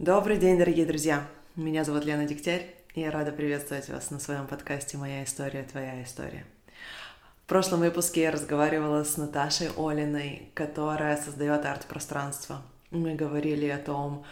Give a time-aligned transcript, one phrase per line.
[0.00, 1.28] Добрый день, дорогие друзья!
[1.56, 6.02] Меня зовут Лена Дегтярь, и я рада приветствовать вас на своем подкасте «Моя история, твоя
[6.02, 6.46] история».
[7.44, 12.62] В прошлом выпуске я разговаривала с Наташей Олиной, которая создает арт-пространство.
[12.90, 14.24] Мы говорили о том,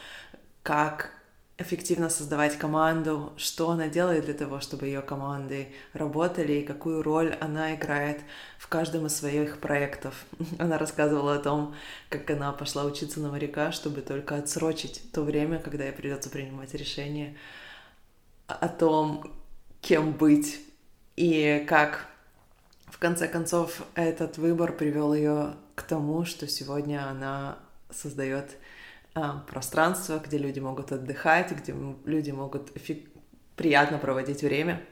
[0.63, 1.11] как
[1.59, 7.35] эффективно создавать команду, что она делает для того, чтобы ее команды работали и какую роль
[7.41, 8.21] она играет
[8.59, 10.25] в каждом из своих проектов.
[10.61, 11.75] Она рассказывала о том,
[12.11, 16.75] как она пошла учиться на моряка, чтобы только отсрочить то время, когда ей придется принимать
[16.75, 17.37] решение
[18.47, 19.33] о том,
[19.81, 20.61] кем быть
[21.17, 22.07] и как
[22.87, 27.59] в конце концов этот выбор привел ее к тому, что сегодня она
[27.91, 28.57] создает
[29.51, 32.73] пространство, где люди могут отдыхать, где люди могут
[33.57, 34.83] приятно проводить время.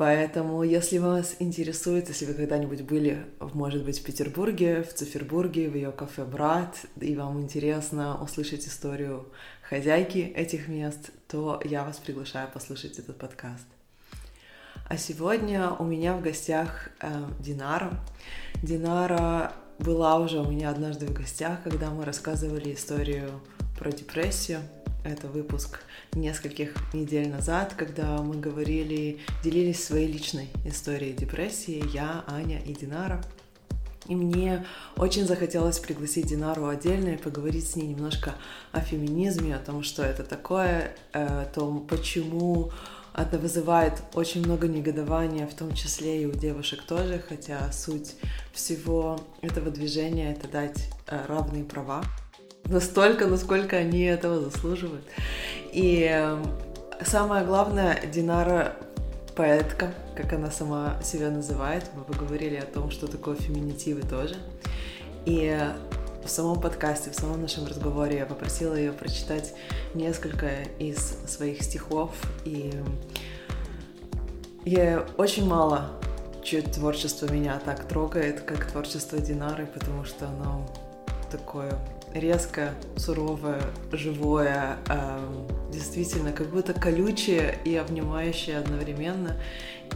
[0.00, 5.74] Поэтому, если вас интересует, если вы когда-нибудь были, может быть, в Петербурге, в Цифербурге, в
[5.74, 9.30] ее кафе «Брат», и вам интересно услышать историю
[9.68, 13.66] хозяйки этих мест, то я вас приглашаю послушать этот подкаст.
[14.88, 17.92] А сегодня у меня в гостях э, Динара.
[18.62, 23.30] Динара была уже у меня однажды в гостях, когда мы рассказывали историю
[23.78, 24.60] про депрессию.
[25.04, 25.80] Это выпуск
[26.12, 33.22] нескольких недель назад, когда мы говорили, делились своей личной историей депрессии, я, Аня и Динара.
[34.06, 38.34] И мне очень захотелось пригласить Динару отдельно и поговорить с ней немножко
[38.72, 42.72] о феминизме, о том, что это такое, э, о том, почему
[43.22, 48.16] это вызывает очень много негодования, в том числе и у девушек тоже, хотя суть
[48.52, 52.02] всего этого движения— это дать э, равные права.
[52.64, 55.04] Настолько, насколько они этого заслуживают.
[55.72, 56.44] И эм,
[57.04, 58.76] самое главное, Динара
[59.34, 61.84] поэтка, как она сама себя называет.
[61.96, 64.36] Мы поговорили о том, что такое феминитивы тоже.
[65.24, 65.58] И
[66.30, 69.52] в самом подкасте, в самом нашем разговоре я попросила ее прочитать
[69.94, 72.12] несколько из своих стихов,
[72.44, 72.72] и
[74.64, 75.90] я очень мало
[76.44, 80.72] чье творчество меня так трогает, как творчество Динары, потому что оно
[81.32, 81.72] такое
[82.14, 85.18] резкое, суровое, живое, э,
[85.72, 89.36] действительно как будто колючее и обнимающее одновременно.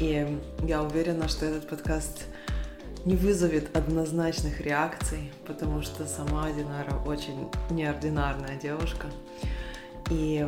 [0.00, 2.24] И я уверена, что этот подкаст
[3.04, 9.08] не вызовет однозначных реакций, потому что сама Динара очень неординарная девушка.
[10.10, 10.46] И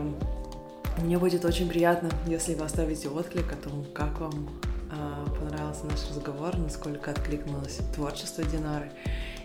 [0.99, 4.49] мне будет очень приятно, если вы оставите отклик о том, как вам
[4.91, 8.91] э, понравился наш разговор, насколько откликнулось творчество Динары.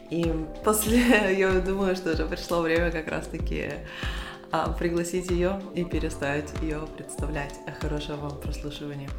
[0.10, 0.26] И
[0.64, 1.00] после,
[1.38, 3.72] я думаю, что уже пришло время как раз-таки
[4.52, 7.56] а, пригласить ее и перестать ее представлять.
[7.80, 9.10] Хорошего вам прослушивания.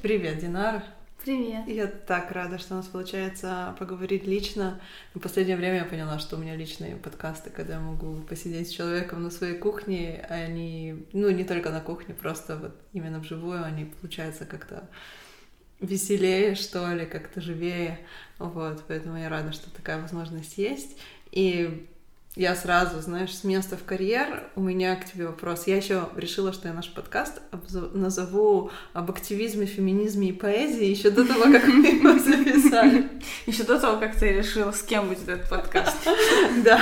[0.00, 0.82] Привет, Динара.
[1.28, 1.68] Привет.
[1.68, 4.80] Я так рада, что у нас получается поговорить лично.
[5.12, 8.72] В последнее время я поняла, что у меня личные подкасты, когда я могу посидеть с
[8.72, 13.84] человеком на своей кухне, они, ну, не только на кухне, просто вот именно вживую, они
[13.84, 14.88] получаются как-то
[15.80, 17.98] веселее, что ли, как-то живее.
[18.38, 20.96] Вот, поэтому я рада, что такая возможность есть.
[21.30, 21.90] И
[22.38, 25.66] я сразу, знаешь, с места в карьер, у меня к тебе вопрос.
[25.66, 27.42] Я еще решила, что я наш подкаст
[27.92, 33.08] назову об активизме, феминизме и поэзии еще до того, как мы его записали.
[33.46, 35.96] Еще до того, как ты решила, с кем будет этот подкаст.
[36.64, 36.80] Да.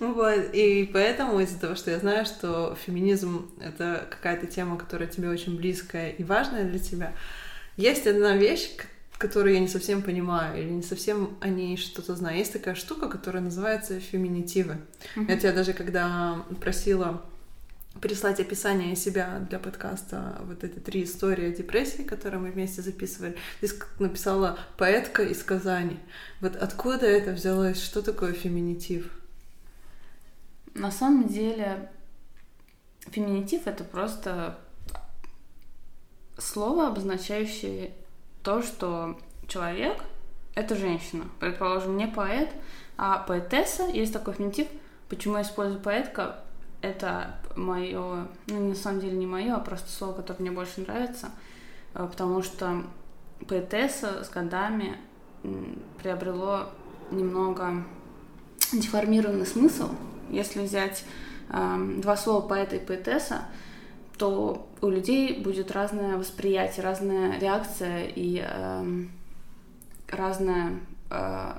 [0.00, 0.54] Вот.
[0.54, 5.58] И поэтому из-за того, что я знаю, что феминизм— это какая-то тема, которая тебе очень
[5.58, 7.12] близкая и важная для тебя,
[7.76, 8.70] есть одна вещь,
[9.20, 12.38] которую я не совсем понимаю или не совсем о ней что-то знаю.
[12.38, 14.78] Есть такая штука, которая называется феминитивы.
[15.14, 15.26] Mm-hmm.
[15.28, 17.22] Я тебя даже когда просила
[18.00, 23.36] прислать описание себя для подкаста, вот эти три истории о депрессии, которые мы вместе записывали.
[23.60, 25.98] Ты написала «поэтка из Казани».
[26.40, 27.82] Вот откуда это взялось?
[27.82, 29.10] Что такое феминитив?
[30.72, 31.90] На самом деле
[33.10, 34.58] феминитив— это просто
[36.38, 37.92] слово, обозначающее
[38.42, 40.02] то, что человек—
[40.54, 41.24] это женщина.
[41.38, 42.50] Предположим, не поэт,
[42.96, 43.84] а поэтесса.
[43.84, 44.68] Есть такой феминитив.
[45.08, 46.44] Почему я использую поэтка?
[46.82, 51.30] Это мое, ну, на самом деле не мое, а просто слово, которое мне больше нравится,
[51.94, 52.84] э, потому что
[53.48, 54.96] поэтесса с годами
[55.98, 56.70] приобрело
[57.10, 57.84] немного
[58.72, 59.90] деформированный смысл.
[60.30, 61.04] Если взять
[61.50, 63.44] э, два слова поэта и поэтесса,
[64.16, 69.04] то у людей будет разное восприятие, разная реакция и э,
[70.08, 70.80] разная,
[71.10, 71.52] э,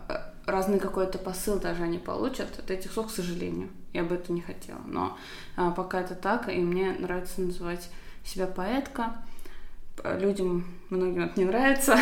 [0.46, 3.70] разный какой-то посыл даже они получат от этих слов, к сожалению.
[3.94, 4.82] Я бы это не хотела.
[4.86, 5.18] Но
[5.58, 7.90] э, пока это так, и мне нравится называть
[8.24, 9.16] себя поэтка.
[10.04, 11.98] Людям многим это не нравится.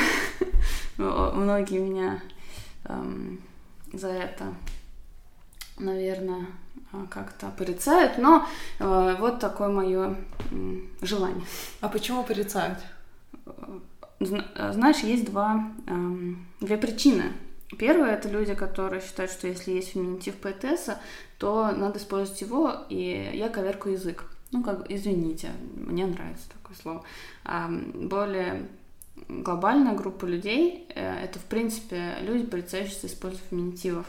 [0.98, 2.22] Многие меня
[2.86, 3.42] эм,
[3.92, 4.54] за это,
[5.78, 6.46] наверное,
[7.10, 8.48] как-то порицают, но
[8.80, 10.16] э, вот такое мое
[10.52, 11.46] э, желание.
[11.82, 12.80] А почему порицают?
[14.20, 15.94] Знаешь, есть два, э,
[16.62, 17.34] две причины.
[17.78, 21.00] Первое это люди, которые считают, что если есть феминитив поэтесса,
[21.38, 24.26] то надо использовать его, и я коверку язык.
[24.52, 27.04] Ну, как, извините, мне нравится такое слово.
[27.46, 28.68] А более
[29.28, 34.08] глобальная группа людей э, это, в принципе, люди, порицающиеся использовать феминитивов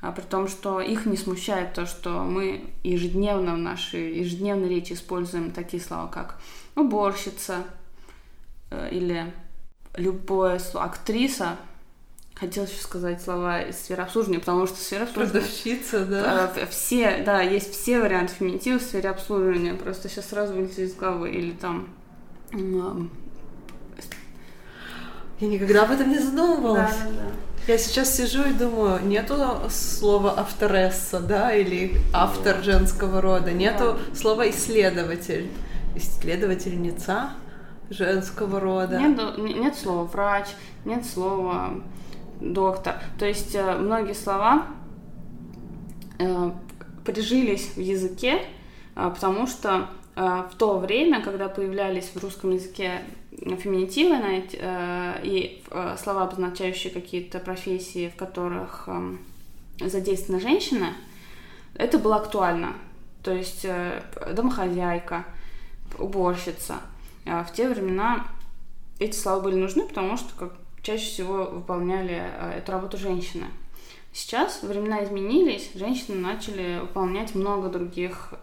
[0.00, 4.94] а при том, что их не смущает то, что мы ежедневно в нашей ежедневной речи
[4.94, 6.40] используем такие слова, как
[6.74, 7.64] уборщица
[8.70, 9.32] э, или
[9.96, 11.56] любое слово актриса.
[12.34, 15.40] Хотелось еще сказать слова из сферы обслуживания, потому что сфера обслуживания...
[15.40, 16.50] Продавщица, да.
[16.56, 19.74] Э, все, да, есть все варианты феминитива в сфере обслуживания.
[19.74, 21.30] Просто сейчас сразу вылетит из головы.
[21.30, 21.90] Или там...
[25.40, 26.96] Я никогда об этом не задумывалась.
[26.96, 27.49] Да, да, да.
[27.70, 29.36] Я сейчас сижу и думаю, нету
[29.68, 34.16] слова авторесса, да, или автор женского рода, нету да.
[34.16, 35.48] слова исследователь,
[35.94, 37.30] исследовательница
[37.88, 38.98] женского рода.
[38.98, 40.46] Нет, нет слова врач,
[40.84, 41.74] нет слова
[42.40, 42.96] доктор.
[43.20, 44.66] То есть э, многие слова
[46.18, 46.50] э,
[47.04, 48.46] прижились в языке,
[48.96, 49.86] э, потому что
[50.20, 53.00] в то время, когда появлялись в русском языке
[53.30, 59.16] феминитивы э, и э, слова, обозначающие какие-то профессии, в которых э,
[59.88, 60.94] задействована женщина,
[61.74, 62.74] это было актуально.
[63.22, 64.02] То есть э,
[64.34, 65.24] домохозяйка,
[65.98, 66.80] уборщица.
[67.24, 68.26] А в те времена
[68.98, 70.52] эти слова были нужны, потому что как,
[70.82, 73.46] чаще всего выполняли э, эту работу женщины.
[74.12, 78.34] Сейчас времена изменились, женщины начали выполнять много других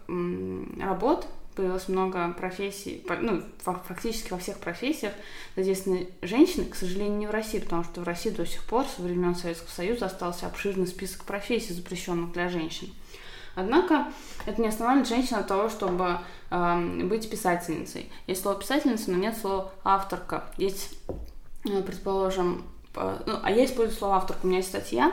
[0.80, 1.26] работ,
[1.58, 5.12] появилось много профессий, ну, фактически во всех профессиях
[5.56, 9.02] задействованы женщины, к сожалению, не в России, потому что в России до сих пор со
[9.02, 12.94] времен Советского Союза остался обширный список профессий, запрещенных для женщин.
[13.56, 14.06] Однако
[14.46, 16.18] это не останавливает женщин от того, чтобы
[16.50, 18.08] э, быть писательницей.
[18.28, 20.44] Есть слово писательница, но нет слова авторка.
[20.58, 20.96] Есть,
[21.64, 22.62] э, предположим,
[22.94, 24.44] э, ну, а я использую слово авторка.
[24.44, 25.12] У меня есть статья,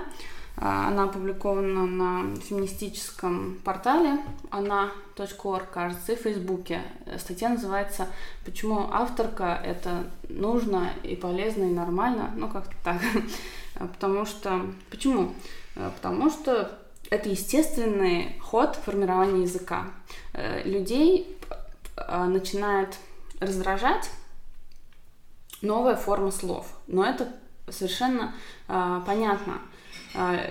[0.58, 4.20] она опубликована на феминистическом портале
[4.52, 6.82] она.орг, кажется, и в Фейсбуке.
[7.18, 8.08] Статья называется
[8.46, 13.02] «Почему авторка– это нужно и полезно и нормально?» Ну, как-то так.
[13.74, 14.62] Потому что...
[14.90, 15.34] Почему?
[15.74, 16.80] Потому что
[17.10, 19.88] это естественный ход формирования языка.
[20.34, 21.38] Э, людей
[21.98, 22.98] а, начинает
[23.42, 24.10] раздражать
[25.62, 26.68] новая форма слов.
[26.88, 27.28] Но это
[27.70, 28.34] совершенно
[28.70, 29.75] э, понятно– а,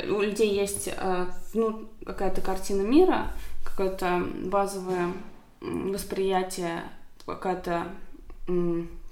[0.08, 3.30] у людей есть а, ну, какая-то картина мира,
[3.64, 5.12] какое-то базовое
[5.60, 6.82] восприятие,
[7.26, 7.86] какая-то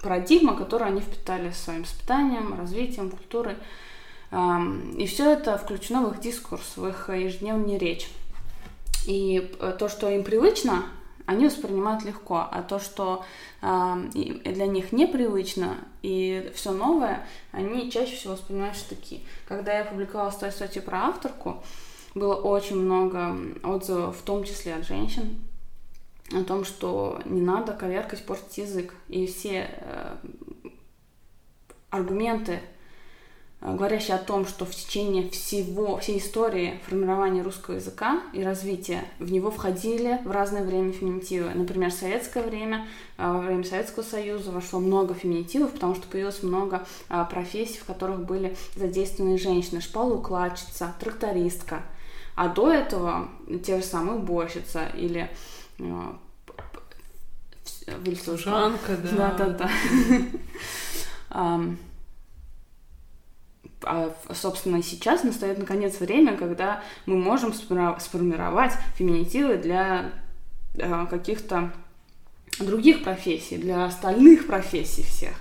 [0.01, 3.55] парадигма, которую они впитали своим воспитанием, развитием, культурой.
[4.97, 8.09] И все это включено в их дискурс, в их ежедневную речь.
[9.05, 10.85] И э, то, что им привычно,
[11.25, 13.23] они воспринимают легко, а то, что
[13.61, 19.21] э, для них непривычно и все новое, они чаще всего воспринимают штыки.
[19.47, 21.63] Когда я публиковала свою статью про авторку,
[22.13, 25.39] было очень много отзывов, в том числе от женщин,
[26.31, 28.93] о том, что не надо коверкать, портить язык.
[29.07, 30.15] И все э,
[31.89, 32.59] аргументы
[33.71, 39.31] говорящий о том, что в течение всего, всей истории формирования русского языка и развития в
[39.31, 41.49] него входили в разное время феминитивы.
[41.53, 42.85] Например, в советское время,
[43.17, 47.85] э, во время Советского Союза вошло много феминитивов, потому что появилось много э, профессий, в
[47.85, 49.79] которых были задействованы женщины.
[49.79, 51.83] Шпалоукладчица, трактористка.
[52.35, 53.29] А до этого
[53.65, 55.29] те же самые уборщица или
[58.23, 59.35] Служанка, да.
[59.37, 59.69] Да-да-да.
[63.85, 70.11] а, собственно, сейчас настает наконец время, когда мы можем сформировать феминитивы для
[70.79, 71.71] а, каких-то
[72.59, 75.33] других профессий, для остальных профессий всех.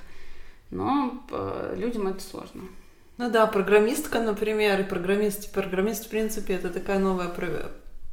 [0.71, 2.63] Но а, людям это сложно.
[3.19, 7.29] Ну да, программистка, например, и программист, программист, в принципе, это такая новая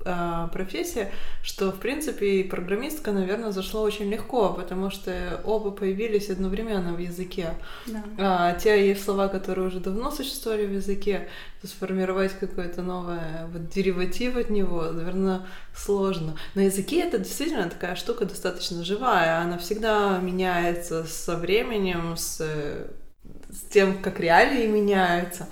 [0.04, 1.12] профессия,
[1.44, 7.00] что, в принципе, и программистка, наверное, зашла очень легко, потому что оба появились одновременно в
[7.00, 7.56] языке.
[7.86, 8.04] Да.
[8.18, 11.28] А, те есть слова, которые уже давно существовали в языке,
[11.62, 16.38] то сформировать какое-то новое вот, дериватив от него, наверное, сложно.
[16.56, 23.62] На языке это действительно такая штука достаточно живая, она всегда меняется со временем, с, с
[23.70, 25.50] тем, как реалии меняются.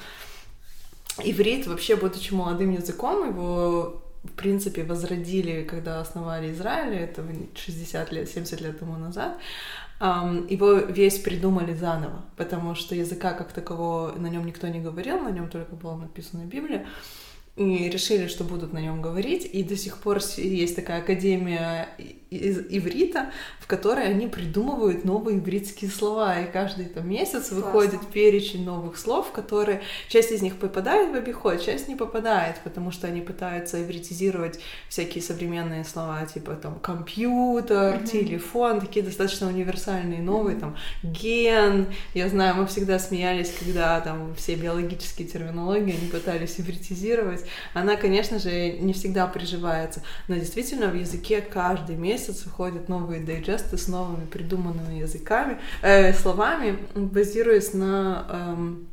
[1.23, 7.23] Иврит, вообще, будучи молодым языком, его в принципе, возродили, когда основали Израиль, это
[7.55, 9.37] 60 лет, 70 лет тому назад,
[9.99, 15.31] его весь придумали заново, потому что языка как такового на нем никто не говорил, на
[15.31, 16.85] нем только была написана Библия.
[17.55, 21.89] и решили, что будут на нем говорить, и до сих пор есть такая академия
[22.29, 27.57] из иврита, в которой они придумывают новые ивритские слова, и каждый там месяц Классно.
[27.57, 32.91] выходит перечень новых слов, которые часть из них попадает в обиход, часть не попадает, потому
[32.91, 38.07] что они пытаются ивритизировать всякие современные слова, типа там компьютер, mm-hmm.
[38.07, 40.59] телефон, такие достаточно универсальные новые, mm-hmm.
[40.59, 41.87] там ген.
[42.13, 47.45] Я знаю, мы всегда смеялись, когда там все биологические терминологии они пытались ивритизировать.
[47.73, 53.21] Она, конечно же, не всегда приживается, но действительно в языке каждый месяц месяц выходят новые
[53.21, 58.25] дайджесты с новыми придуманными языками, э, словами, базируясь на...
[58.29, 58.87] Эм,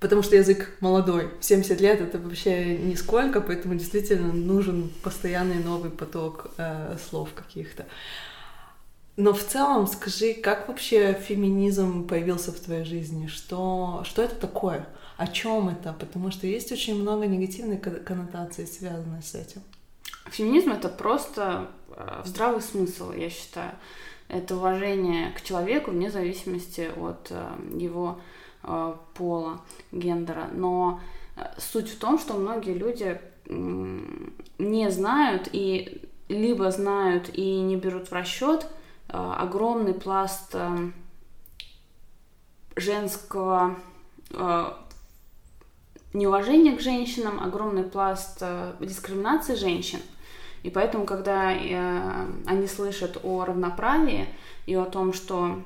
[0.00, 6.46] потому что язык молодой, 70 лет это вообще нисколько, поэтому действительно нужен постоянный новый поток
[6.56, 7.84] э, слов каких-то.
[9.18, 13.26] Но в целом скажи, как вообще феминизм появился в твоей жизни?
[13.26, 14.86] Что, что это такое?
[15.16, 15.92] О чем это?
[15.92, 19.62] Потому что есть очень много негативной коннотации, связанной с этим.
[20.30, 23.72] Феминизм это просто э, здравый смысл, я считаю.
[24.28, 28.20] Это уважение к человеку вне зависимости от э, его
[28.62, 29.60] э, пола,
[29.92, 30.48] гендера.
[30.52, 31.00] Но
[31.58, 38.12] суть в том, что многие люди не знают и либо знают и не берут в
[38.12, 38.66] расчет
[39.08, 40.56] огромный пласт
[42.74, 43.76] женского
[46.12, 48.42] неуважения к женщинам, огромный пласт
[48.80, 50.00] дискриминации женщин–
[50.66, 54.26] и поэтому, когда э, они слышат о равноправии
[54.66, 55.62] и о том, что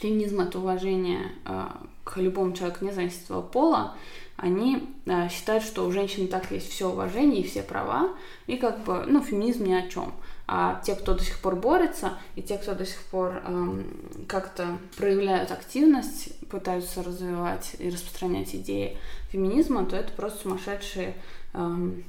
[0.00, 1.66] феминизм это уважение э,
[2.02, 3.94] к любому человеку, независимо от его пола,
[4.36, 8.08] они э, считают, что у женщин так есть все уважение и все права,
[8.48, 10.12] и как бы, ну, феминизм ни о чем.
[10.48, 13.86] А те, кто до сих пор борется, и те, кто до сих пор эм,
[14.26, 18.98] как-то проявляют активность, пытаются развивать и распространять идеи
[19.30, 21.14] феминизма, то это просто сумасшедшие
[21.52, 22.02] эм,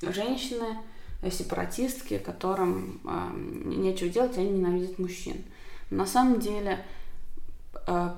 [0.00, 0.78] женщины,
[1.30, 3.30] сепаратистки, которым э,
[3.66, 5.44] нечего делать, они ненавидят мужчин.
[5.90, 6.84] На самом деле
[7.86, 8.10] э,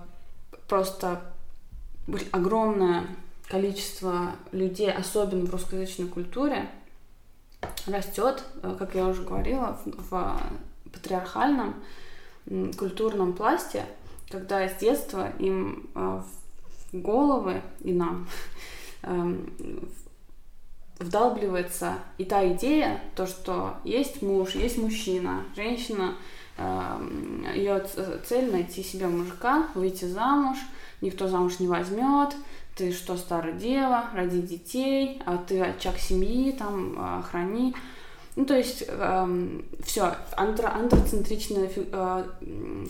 [0.68, 1.22] просто
[2.32, 3.06] огромное
[3.48, 6.68] количество людей, особенно в русскоязычной культуре,
[7.86, 10.40] растет, э, как я уже говорила, в, в
[10.92, 11.76] патриархальном
[12.78, 13.84] культурном пласте,
[14.30, 16.22] когда с детства им э,
[16.92, 18.28] в головы и нам
[19.02, 19.50] эм,
[20.98, 26.14] вдалбливается и та идея, то, что есть муж, есть мужчина, женщина,
[26.56, 27.84] эм, ее
[28.26, 30.58] цель найти себе мужика, выйти замуж,
[31.00, 32.34] никто замуж не возьмет,
[32.76, 37.74] ты что, старая дева, роди детей, а ты очаг семьи, там, охрани.
[38.36, 42.24] Ну, то есть, эм, все, антро, антроцентричная э,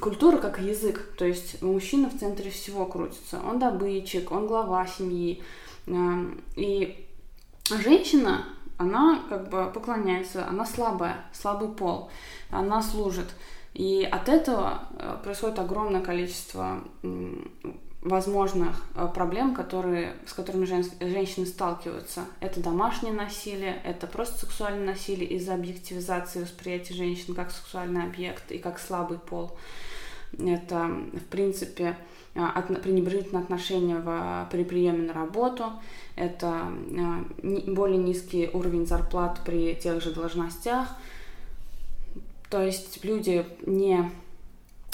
[0.01, 5.41] культура как язык, то есть мужчина в центре всего крутится, он добытчик, он глава семьи,
[5.87, 5.93] э,
[6.57, 7.06] и
[7.71, 8.45] женщина,
[8.79, 12.11] она как бы поклоняется, она слабая, слабый пол,
[12.51, 13.29] она служит.
[13.75, 16.83] И от этого э, происходит огромное количество
[18.07, 22.25] возможных э, проблем, которые, с которыми жен, женщины сталкиваются.
[22.41, 28.59] Это домашнее насилие, это просто сексуальное насилие из-за объективизации восприятия женщин как сексуальный объект и
[28.59, 29.59] как слабый пол.
[30.39, 31.97] Это, в принципе,
[32.37, 35.64] от, пренебрежительное отношение в, при приеме на работу,
[36.16, 36.73] это
[37.43, 40.88] э, более низкий уровень зарплат при тех же должностях.
[42.50, 44.11] То есть люди не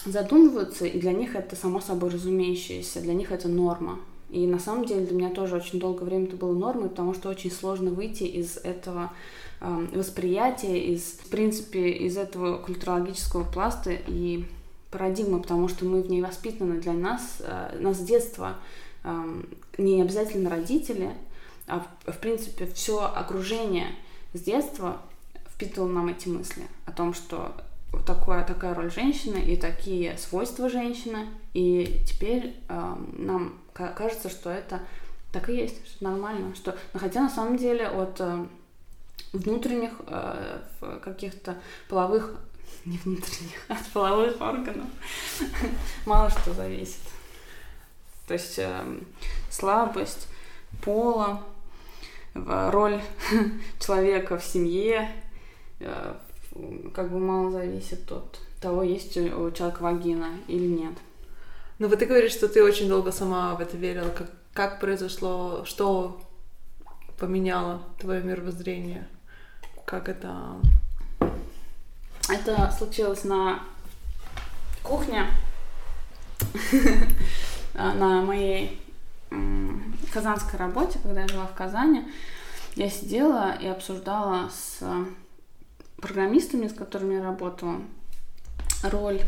[0.04, 3.98] задумываются, и для них это само собой разумеющееся, для них это норма.
[4.30, 7.28] И на самом деле для меня тоже очень долгое время это было нормой, потому что
[7.28, 9.12] очень сложно выйти из этого
[9.60, 14.46] э, восприятия, из, в принципе, из этого культурологического пласта и
[14.92, 18.56] парадигмы, потому что мы в ней воспитаны для нас, э, нас с детства
[19.78, 21.10] не обязательно родители,
[21.66, 23.88] а в, в принципе все окружение
[24.32, 25.02] с детства
[25.48, 27.52] впитывало нам эти мысли о том, что
[28.06, 34.80] такое, такая роль женщины и такие свойства женщины, и теперь э, нам кажется, что это
[35.32, 38.46] так и есть, что нормально, что, но хотя на самом деле от э,
[39.32, 40.60] внутренних э,
[41.02, 41.56] каких-то
[41.88, 42.36] половых
[42.84, 44.88] не внутренних, от половых органов
[46.06, 47.00] мало что зависит.
[48.26, 48.84] То есть э,
[49.50, 50.28] слабость
[50.82, 51.42] пола,
[52.34, 53.00] роль
[53.80, 55.10] человека в семье,
[55.80, 56.14] э,
[56.94, 60.94] как бы мало зависит от того, есть у человека вагина или нет.
[61.78, 64.08] Ну вот ты говоришь, что ты очень долго сама в это верила.
[64.10, 66.22] Как, как произошло, что
[67.18, 69.08] поменяло твое мировоззрение?
[69.84, 70.60] Как это...
[72.32, 73.60] Это случилось на
[74.82, 75.26] кухне.
[77.74, 78.78] А, на моей
[80.12, 82.06] казанской работе, когда я жила в Казани,
[82.74, 84.84] я сидела и обсуждала с
[85.96, 87.80] программистами, с которыми я работала,
[88.82, 89.22] роль,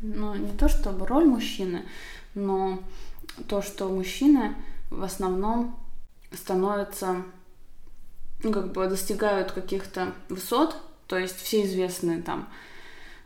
[0.00, 1.84] ну, не то чтобы роль мужчины,
[2.34, 2.80] но
[3.46, 4.56] то, что мужчины
[4.90, 5.78] в основном
[6.32, 7.22] становятся,
[8.42, 10.76] ну, как бы достигают каких-то высот,
[11.06, 12.48] то есть все известные там,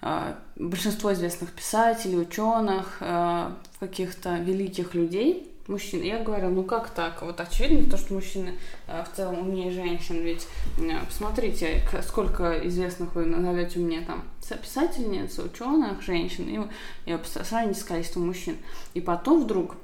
[0.02, 6.02] э, большинство известных писателей, ученых, э, каких-то великих людей, мужчин.
[6.02, 7.22] Я говорю, ну как так?
[7.22, 8.54] Вот очевидно то, что мужчины
[8.86, 10.16] э, в целом умнее женщин.
[10.22, 10.46] Ведь
[11.06, 14.24] посмотрите, сколько известных вы назовете мне там
[14.62, 16.70] писательниц, ученых, женщин,
[17.06, 18.56] и, и сравните с количеством мужчин.
[18.94, 19.76] И потом вдруг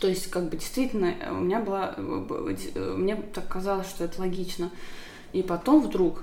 [0.00, 4.70] то есть, как бы действительно, у меня была, мне так казалось, что это логично.
[5.32, 6.22] И потом вдруг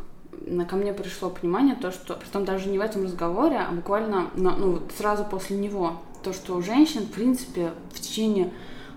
[0.69, 4.73] ко мне пришло понимание то, что, притом даже не в этом разговоре, а буквально ну,
[4.73, 8.51] вот сразу после него, то, что у женщин, в принципе, в течение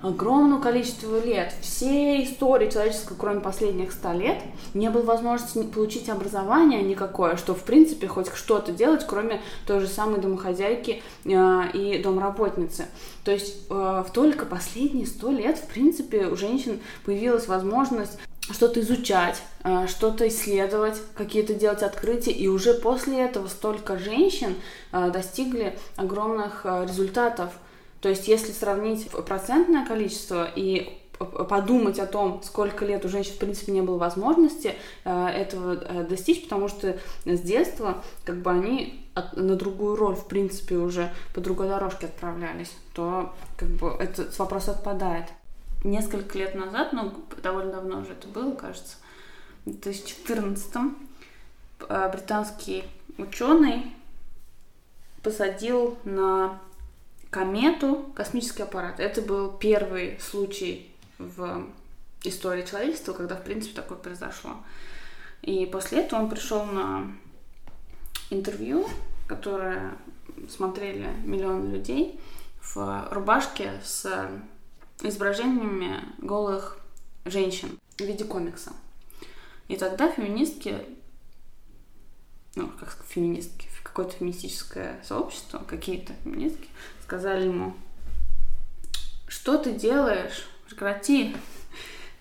[0.05, 4.43] огромного количества лет, всей истории человеческой, кроме последних ста лет,
[4.75, 9.89] не было возможности получить образование никакое, что, в принципе, хоть что-то делать, кроме той же
[9.89, 12.85] самой домохозяйки э, и домработницы.
[13.25, 18.19] То есть э, только последние сто лет, в принципе, у женщин появилась возможность
[18.53, 22.33] что-то изучать, э, что-то исследовать, какие-то делать открытия.
[22.33, 24.57] И уже после этого столько женщин
[24.93, 27.53] э, достигли огромных э, результатов.
[28.01, 33.39] То есть если сравнить процентное количество и подумать о том, сколько лет у женщин, в
[33.39, 34.75] принципе, не было возможности
[35.05, 41.15] этого достичь, потому что с детства как бы они на другую роль, в принципе, уже
[41.33, 45.27] по другой дорожке отправлялись, то как бы этот вопрос отпадает
[45.85, 48.97] несколько лет назад, ну, довольно давно уже это было, кажется,
[49.65, 50.75] в 2014
[51.89, 52.85] э, британский
[53.19, 53.93] ученый
[55.23, 56.61] посадил на
[57.31, 59.01] комету космический аппарат.
[59.01, 61.67] Это был первый случай в
[62.23, 64.57] истории человечества, когда, в принципе, такое произошло.
[65.43, 67.13] И после этого он пришел на
[68.31, 68.87] интервью,
[69.27, 69.97] которое
[70.49, 72.19] смотрели миллионы людей
[72.63, 74.29] в рубашке с
[75.03, 76.79] изображениями голых
[77.25, 78.73] женщин в виде комикса.
[79.69, 80.79] И тогда феминистки,
[82.55, 86.69] ну, как феминистки, какое-то феминистическое сообщество, какие-то феминистки,
[87.03, 87.75] сказали ему,
[89.29, 91.37] что ты делаешь, прекрати,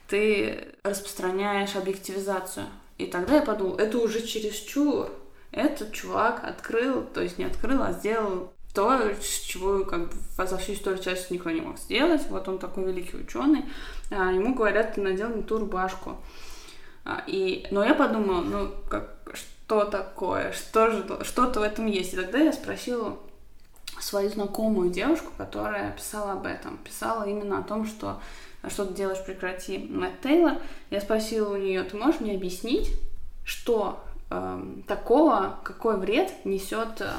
[0.07, 2.67] ты распространяешь объективизацию.
[2.97, 5.09] И тогда я подумала, это уже чересчур.
[5.51, 10.73] Этот чувак открыл, то есть не открыл, а сделал то, чего как бы за всю
[10.73, 12.23] историю человечества никто не мог сделать.
[12.29, 13.65] Вот он такой великий ученый.
[14.09, 16.17] А, ему говорят, ты надел не ту рубашку.
[17.05, 22.13] А, и, но я подумала, ну, как, что такое, что же, что-то в этом есть.
[22.13, 23.17] И тогда я спросила
[23.99, 26.77] свою знакомую девушку, которая писала об этом.
[26.77, 28.19] Писала именно о том, что
[28.69, 30.53] что ты делаешь, прекрати, Мэтт Тейлор.
[30.89, 32.91] Я спросила у нее, ты можешь мне объяснить,
[33.43, 37.11] что э, такого, какой вред несет э,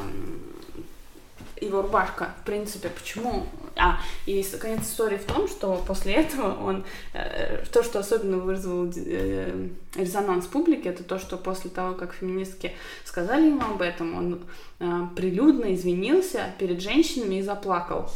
[1.61, 3.47] его рубашка, в принципе, почему...
[3.77, 6.85] А, и конец истории в том, что после этого он...
[7.13, 12.73] Э, то, что особенно вызвало э, резонанс публики, это то, что после того, как феминистки
[13.05, 14.41] сказали ему об этом, он
[14.79, 18.11] э, прилюдно извинился перед женщинами и заплакал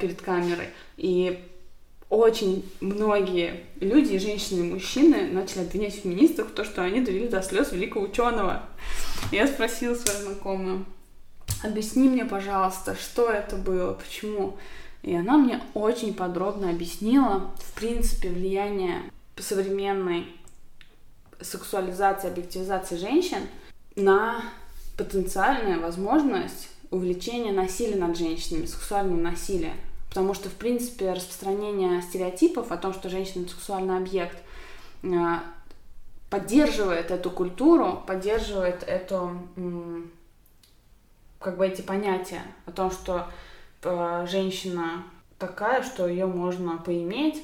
[0.00, 0.70] перед камерой.
[0.96, 1.38] И
[2.10, 7.28] очень многие люди, и женщины, и мужчины, начали обвинять феминистов в том, что они довели
[7.28, 8.62] до слез великого ученого.
[9.30, 10.86] Я спросила свою знакомую,
[11.62, 14.56] объясни мне, пожалуйста, что это было, почему.
[15.02, 19.02] И она мне очень подробно объяснила, в принципе, влияние
[19.36, 20.26] современной
[21.40, 23.38] сексуализации, объективизации женщин
[23.94, 24.42] на
[24.96, 29.74] потенциальную возможность увлечения насилия над женщинами, сексуального насилия.
[30.08, 34.38] Потому что, в принципе, распространение стереотипов о том, что женщина— сексуальный объект,
[35.02, 35.08] э,
[36.30, 39.38] поддерживает эту культуру, поддерживает эту
[41.38, 43.26] как бы эти понятия о том, что
[43.82, 45.04] э, женщина
[45.38, 47.42] такая, что ее можно поиметь,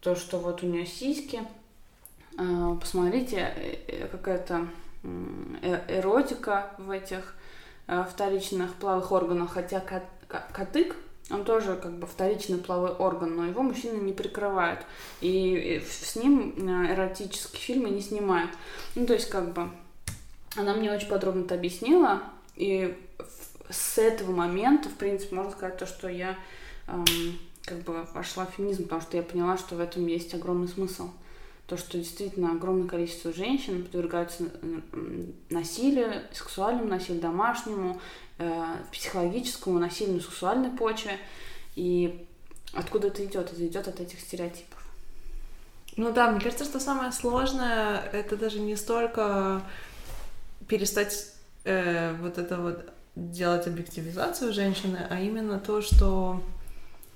[0.00, 1.42] то, что вот у нее сиськи.
[2.38, 4.68] Э, посмотрите, э, э какая-то
[5.02, 7.34] э, эротика в этих
[7.86, 10.02] э, вторичных половых органах, хотя кот,
[10.52, 10.96] котык,
[11.30, 14.80] он тоже как бы вторичный половой орган, но его мужчины не прикрывают.
[15.22, 18.50] И с ним эротические фильмы не снимают.
[18.94, 19.70] Ну, то есть, как бы,
[20.54, 22.22] она мне очень подробно это объяснила,
[22.56, 22.94] и
[23.70, 26.36] с этого момента, в принципе, можно сказать то, что я
[26.86, 27.04] эм,
[27.64, 31.10] как бы вошла в феминизм, потому что я поняла, что в этом есть огромный смысл.
[31.66, 34.44] То, что действительно огромное количество женщин подвергаются
[35.48, 38.00] насилию, сексуальному насилию, домашнему,
[38.38, 41.18] э, психологическому насилию на сексуальной почве.
[41.74, 42.26] И
[42.76, 43.52] Откуда это идет?
[43.52, 44.82] Это идет от этих стереотипов.
[45.96, 49.62] Ну да, мне кажется, что самое сложное это даже не столько
[50.66, 51.28] перестать
[51.64, 56.42] э, вот это вот делать объективизацию женщины, а именно то, что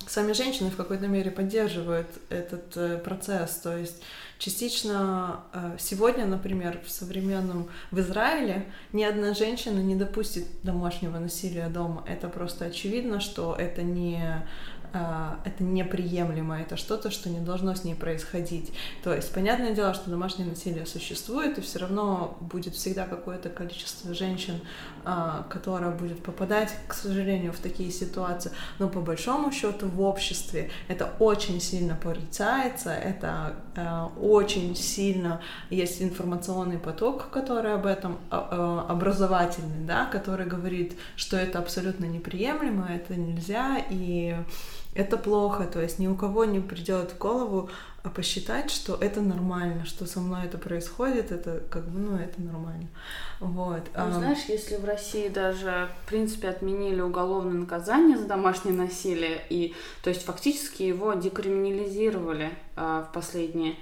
[0.06, 3.56] сами женщины в какой-то мере поддерживают этот э, процесс.
[3.56, 4.02] То есть
[4.38, 11.68] частично э, сегодня, например, в современном в Израиле ни одна женщина не допустит домашнего насилия
[11.68, 12.04] дома.
[12.06, 14.46] Это просто очевидно, что это не
[14.92, 18.72] это неприемлемо, это что-то, что не должно с ней происходить.
[19.03, 24.14] То есть, понятное дело, что домашнее насилие существует, и все равно будет всегда какое-то количество
[24.14, 24.61] женщин,
[25.05, 28.53] а, которое будет попадать, к сожалению, в такие ситуации.
[28.79, 36.03] Но по большому счету в обществе это очень сильно порицается, это а, очень сильно есть
[36.03, 43.79] информационный поток, который об этом образовательный, да, который говорит, что это абсолютно неприемлемо, это нельзя,
[43.90, 44.37] и
[44.98, 47.70] это плохо, то есть ни у кого не придет в голову
[48.02, 52.40] а посчитать, что это нормально, что со мной это происходит, это как бы, ну, это
[52.40, 52.88] нормально.
[53.38, 53.82] Вот.
[53.96, 59.74] Ну, знаешь, если в России даже, в принципе, отменили уголовное наказание за домашнее насилие, и,
[60.02, 63.76] то есть, фактически его декриминализировали э, в последние,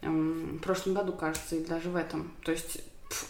[0.00, 2.32] в прошлом году, кажется, и даже в этом.
[2.44, 2.80] То есть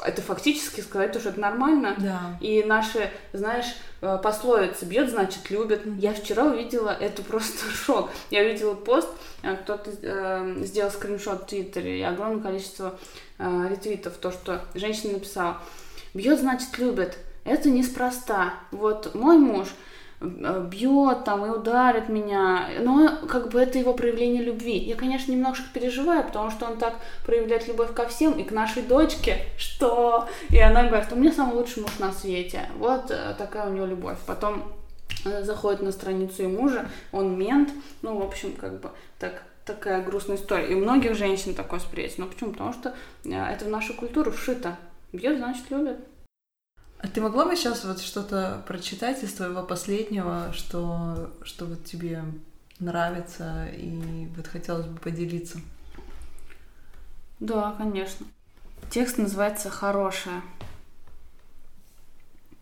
[0.04, 1.94] это фактически сказать то, что это нормально.
[1.98, 2.38] Да.
[2.40, 5.82] И наши, знаешь, э, пословицы бьет, значит, любят.
[5.98, 8.10] Я вчера увидела это просто шок.
[8.30, 9.08] Я увидела пост,
[9.42, 12.98] э, кто-то э, сделал скриншот в Твиттере, и огромное количество
[13.38, 15.58] э, ретвитов, то, что женщина написала.
[16.14, 17.18] Бьет, значит, любят.
[17.44, 18.54] Это неспроста.
[18.72, 19.68] Вот мой муж
[20.20, 24.78] бьет там и ударит меня, но как бы это его проявление любви.
[24.78, 28.82] Я, конечно, немножко переживаю, потому что он так проявляет любовь ко всем и к нашей
[28.82, 30.26] дочке, что...
[30.50, 32.68] И она говорит, у меня самый лучший муж на свете.
[32.78, 34.18] Вот э, такая у него любовь.
[34.26, 34.72] Потом
[35.26, 37.70] э, заходит на страницу и мужа, он мент,
[38.02, 40.68] ну, в общем, как бы так такая грустная история.
[40.68, 42.24] И у многих женщин такое восприятие.
[42.24, 42.52] Ну почему?
[42.52, 44.76] Потому что это в нашу культуру вшито.
[45.12, 45.98] Бьет, значит, любят.
[46.98, 52.24] А ты могла бы сейчас вот что-то прочитать из твоего последнего, что, что вот тебе
[52.78, 55.58] нравится и вот хотелось бы поделиться?
[57.38, 58.26] Да, конечно.
[58.90, 60.42] Текст называется «Хорошая».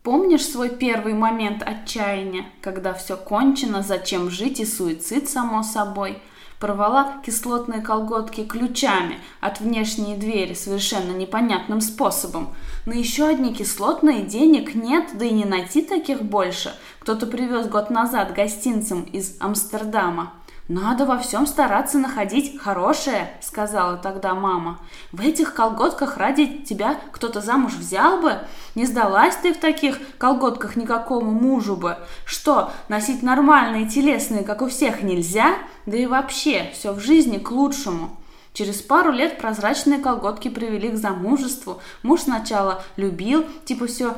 [0.02, 6.22] Помнишь свой первый момент отчаяния, когда все кончено, зачем жить и суицид само собой–
[6.64, 12.54] порвала кислотные колготки ключами от внешней двери совершенно непонятным способом.
[12.86, 16.74] На еще одни кислотные денег нет, да и не найти таких больше.
[17.00, 20.32] Кто-то привез год назад гостинцам из Амстердама.
[20.68, 24.78] «Надо во всем стараться находить хорошее»,— сказала тогда мама.
[25.12, 28.38] «В этих колготках ради тебя кто-то замуж взял бы?
[28.74, 31.98] Не сдалась ты в таких колготках никакому мужу бы?
[32.24, 35.54] Что, носить нормальные телесные, как у всех, нельзя?
[35.84, 38.16] Да и вообще, все в жизни к лучшему».
[38.54, 41.80] Через пару лет прозрачные колготки привели к замужеству.
[42.02, 44.14] Муж сначала любил, типа все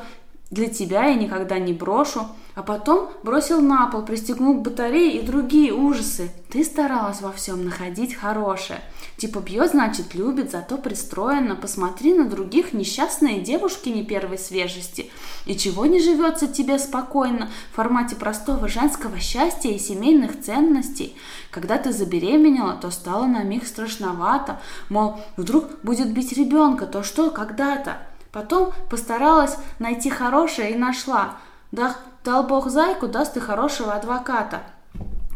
[0.49, 2.27] для тебя я никогда не брошу,
[2.57, 6.31] а потом бросил на пол, пристегнул к батарее и другие ужасы.
[6.49, 8.81] Ты старалась во всем находить хорошее.
[9.17, 11.55] Типа бьет, значит любит, зато пристроена.
[11.55, 15.11] Посмотри на других несчастные девушки не первой свежести.
[15.45, 21.15] И чего не живется тебе спокойно в формате простого женского счастья и семейных ценностей.
[21.51, 24.59] Когда ты забеременела, то стало на миг страшновато.
[24.89, 27.99] Мол, вдруг будет бить ребенка, то что когда-то?
[28.31, 31.37] Потом постаралась найти хорошее и нашла.
[31.71, 34.61] Да, дал Бог зайку, даст и хорошего адвоката.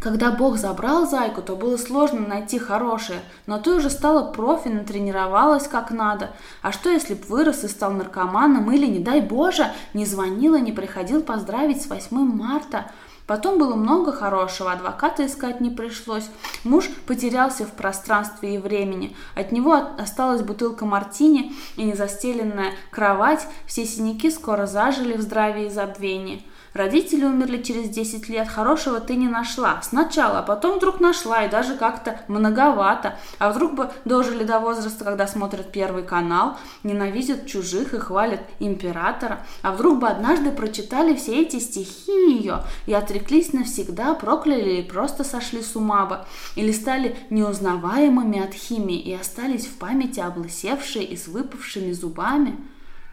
[0.02, 5.68] Когда Бог забрал зайку, то было сложно найти хорошее, но ты уже стала профи, натренировалась
[5.68, 6.32] как надо.
[6.64, 10.62] А что, если б вырос и стал наркоманом или, не дай Боже, не звонил и
[10.62, 12.86] не приходил поздравить с 8 марта?
[13.32, 16.30] Потом было много хорошего, адвоката искать не пришлось.
[16.66, 19.16] Муж потерялся в пространстве и времени.
[19.36, 23.48] От него осталась бутылка мартини и незастеленная кровать.
[23.66, 26.46] Все синяки скоро зажили в здравии и забвении.
[26.74, 29.82] Родители умерли через 10 лет, хорошего ты не нашла.
[29.82, 33.18] Сначала, а потом вдруг нашла, и даже как-то многовато.
[33.40, 39.46] А вдруг бы дожили до возраста, когда смотрят Первый канал, ненавидят чужих и хвалят императора.
[39.62, 45.26] А вдруг бы однажды прочитали все эти стихи ее и отреклись навсегда, прокляли или просто
[45.26, 46.20] сошли с ума бы.
[46.56, 52.58] Или стали неузнаваемыми от химии и остались в памяти облысевшие и с выпавшими зубами.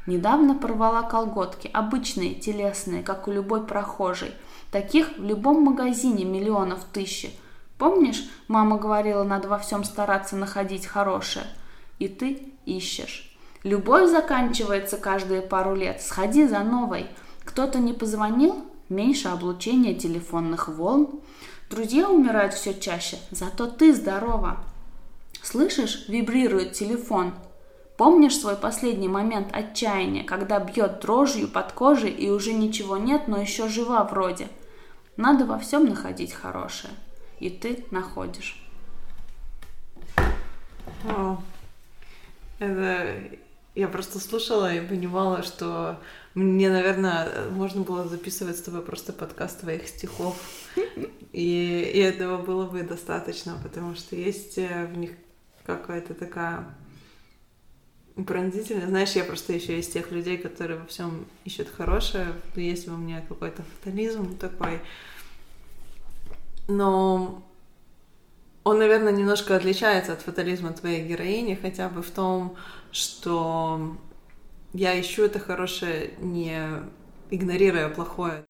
[0.09, 4.33] Недавно порвала колготки, обычные, телесные, как у любой прохожей.
[4.73, 7.31] Таких в любом магазине миллионов тысячи.
[7.77, 11.45] Помнишь, мама говорила, надо во всем стараться находить хорошее?
[11.99, 13.37] И ты ищешь.
[13.65, 16.01] Любовь заканчивается каждые пару лет.
[16.01, 17.09] Сходи за новой.
[17.45, 18.65] Кто-то не позвонил?
[18.89, 21.21] Меньше облучения телефонных волн.
[21.69, 24.57] Друзья умирают все чаще, зато ты здорова.
[25.43, 27.35] Слышишь, вибрирует телефон.
[27.99, 33.41] Помнишь свой последний момент отчаяния, когда бьет дрожью под кожей и уже ничего нет, но
[33.41, 34.47] еще жива вроде?
[35.17, 36.93] Надо во всем находить хорошее.
[37.41, 38.65] И ты находишь.
[41.05, 41.43] О,
[42.61, 43.17] это
[43.75, 45.99] я просто слушала и понимала, что
[46.35, 50.37] мне, наверное, можно было записывать с тобой просто подкаст твоих стихов.
[51.33, 55.11] И, и этого было бы достаточно, потому что есть э, в них
[55.67, 56.65] какая-то такая
[58.27, 58.87] пронзительная.
[58.87, 62.29] Знаешь, я просто еще из тех людей, которые во всем ищут хорошее.
[62.57, 64.81] Есть во мне какой-то фатализм такой.
[66.67, 67.43] Но
[68.65, 72.57] он, наверное, немножко отличается от фатализма твоей героини, хотя бы в том,
[72.93, 73.97] что
[74.75, 76.61] я ищу это хорошее, не
[77.31, 78.45] игнорируя плохое.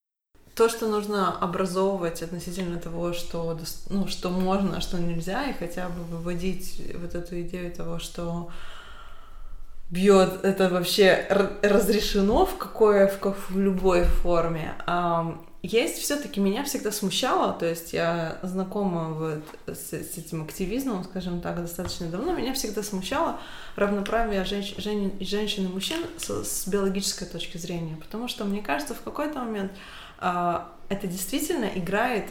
[0.54, 3.57] То, что нужно образовывать относительно того, что,
[3.90, 8.50] ну, что можно, а что нельзя, и хотя бы выводить вот эту идею того, что
[9.90, 11.27] бьет, это вообще
[11.62, 14.74] разрешено в какой, в, в любой форме.
[15.62, 21.40] Есть все-таки меня всегда смущало, то есть я знакома вот с, с этим активизмом, скажем
[21.40, 23.40] так, достаточно давно, меня всегда смущало
[23.74, 28.94] равноправие женщ, жен, женщин и мужчин с, с биологической точки зрения, потому что мне кажется,
[28.94, 29.72] в какой-то момент
[30.20, 32.27] э, это действительно играет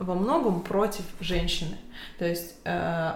[0.00, 1.78] во многом против женщины.
[2.18, 3.12] То есть э,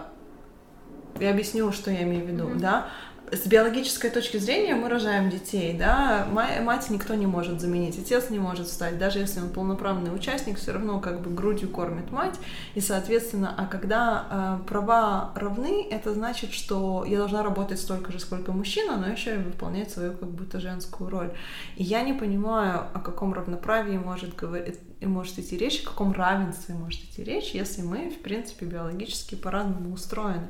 [1.19, 2.59] я объясню, что я имею в виду, mm-hmm.
[2.59, 2.87] да
[3.31, 8.39] с биологической точки зрения мы рожаем детей, да, мать никто не может заменить, отец не
[8.39, 12.37] может стать, даже если он полноправный участник, все равно как бы грудью кормит мать,
[12.75, 18.19] и соответственно, а когда э, права равны, это значит, что я должна работать столько же,
[18.19, 21.31] сколько мужчина, но еще и выполнять свою как будто женскую роль.
[21.77, 26.75] И я не понимаю, о каком равноправии может говорить может идти речь, о каком равенстве
[26.75, 30.47] может идти речь, если мы, в принципе, биологически по-разному устроены.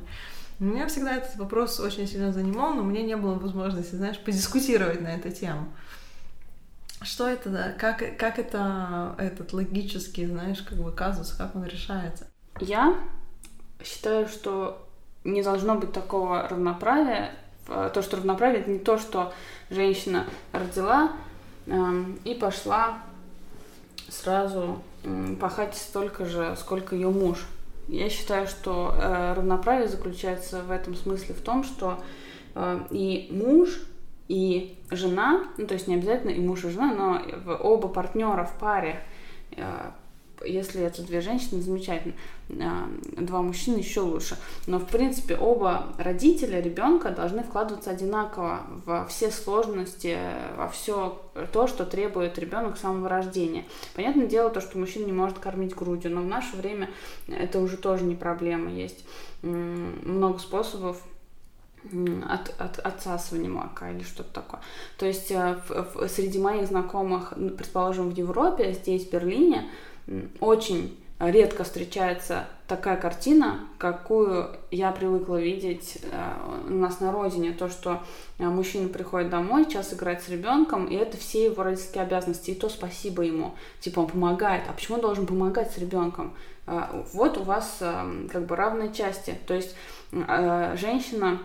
[0.62, 5.16] Меня всегда этот вопрос очень сильно занимал, но меня не было возможности, знаешь, подискутировать на
[5.16, 5.74] эту тему.
[7.02, 7.72] Что это, да?
[7.72, 12.28] Как, как это, этот логический, знаешь, как бы казус, как он решается?
[12.60, 12.96] Я
[13.84, 14.88] считаю, что
[15.24, 17.32] не должно быть такого равноправия.
[17.66, 19.34] То, что равноправие, это не то, что
[19.72, 21.14] женщина родила
[21.66, 23.00] э, и пошла
[24.10, 27.48] сразу э, пахать столько же, сколько ее муж.
[27.92, 32.02] Я считаю, что э, равноправие заключается в этом смысле в том, что
[32.56, 33.82] э, и муж,
[34.30, 37.22] и жена, ну то есть не обязательно и муж, и жена, но
[37.58, 39.04] оба партнера в паре
[39.58, 39.92] э,
[40.46, 42.14] если это две женщины, замечательно.
[42.60, 44.38] А, два мужчины еще лучше.
[44.68, 50.18] Но, в принципе, оба родителя ребенка должны вкладываться одинаково во все сложности,
[50.58, 51.22] во все
[51.54, 53.66] то, что требует ребенок с самого рождения.
[53.96, 56.90] Понятное дело, то, что мужчина не может кормить грудью, но в наше время
[57.28, 58.70] это уже тоже не проблема.
[58.72, 59.06] Есть
[59.42, 61.02] много способов
[62.30, 64.62] от, от отсасывания молока или что-то такое.
[64.98, 69.68] То есть э, в, в, среди моих знакомых, предположим, в Европе, здесь, в Берлине,
[70.40, 70.98] очень
[71.30, 76.34] редко встречается такая картина, какую я привыкла видеть э,
[76.68, 77.52] у нас на родине.
[77.52, 78.02] То, что
[78.40, 82.52] э, мужчина приходит домой, час играть с ребенком, и это все его родительские обязанности.
[82.52, 83.54] И то спасибо ему.
[83.82, 84.64] Типа он помогает.
[84.70, 86.34] А почему он должен помогать с ребенком?
[86.66, 87.80] Э, вот у вас
[88.32, 89.38] как бы равные части.
[89.46, 89.76] То есть
[90.12, 91.40] женщина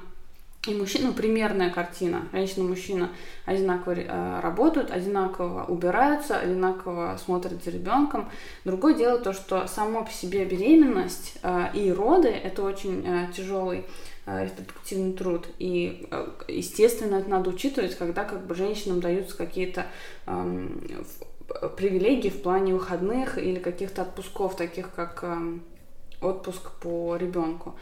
[0.67, 2.29] и мужчина, ну, примерная картина.
[2.33, 3.11] Женщина и мужчина
[3.45, 8.29] одинаково э, работают, одинаково убираются, одинаково смотрят за ребенком.
[8.65, 13.85] Другое дело то, что само по себе беременность э, и роды это очень э, тяжелый
[14.27, 15.47] э, репродуктивный труд.
[15.59, 19.87] И, э, естественно, это надо учитывать, когда как бы женщинам даются какие-то
[20.27, 20.69] э,
[21.77, 25.59] привилегии в плане выходных или каких-то отпусков, таких как э,
[26.21, 27.77] отпуск по ребенку.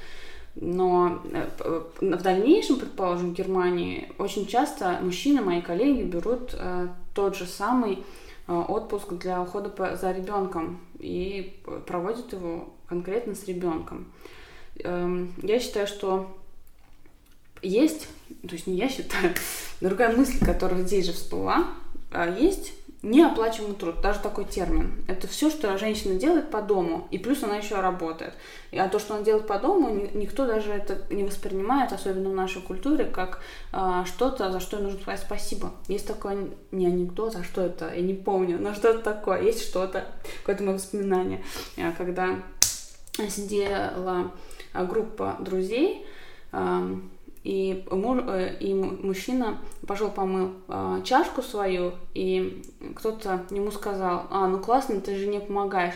[0.57, 7.37] Но э, в дальнейшем, предположим, в Германии очень часто мужчины, мои коллеги, берут э, тот
[7.37, 8.05] же самый
[8.47, 14.07] э, отпуск для ухода за ребенком и проводят его конкретно с ребенком.
[14.77, 16.37] Эм, я считаю, что
[17.62, 18.09] есть,
[18.47, 19.35] то есть не я считаю,
[19.81, 21.67] другая мысль, которая здесь же всплыла,
[22.12, 22.73] а есть
[23.05, 25.05] Неоплачиваемый труд, даже такой термин.
[25.09, 28.33] Это все, что женщина делает по дому, и плюс она еще работает.
[28.73, 32.62] А то, что она делает по дому, никто даже это не воспринимает, особенно в нашей
[32.62, 33.40] культуре, как
[33.73, 35.73] а, что-то, за что нужно сказать спасибо.
[35.87, 40.07] Есть такой не анекдот, а что это, я не помню, но что-то такое, есть что-то,
[40.40, 41.45] какое-то мое воспоминание,
[41.77, 42.40] а, когда
[43.29, 44.31] сидела
[44.73, 46.07] группа друзей,
[47.44, 52.62] и, муж, э, и мужчина пошел помыл э, чашку свою, и
[52.96, 55.94] кто-то ему сказал, а, ну классно, ты же не помогаешь.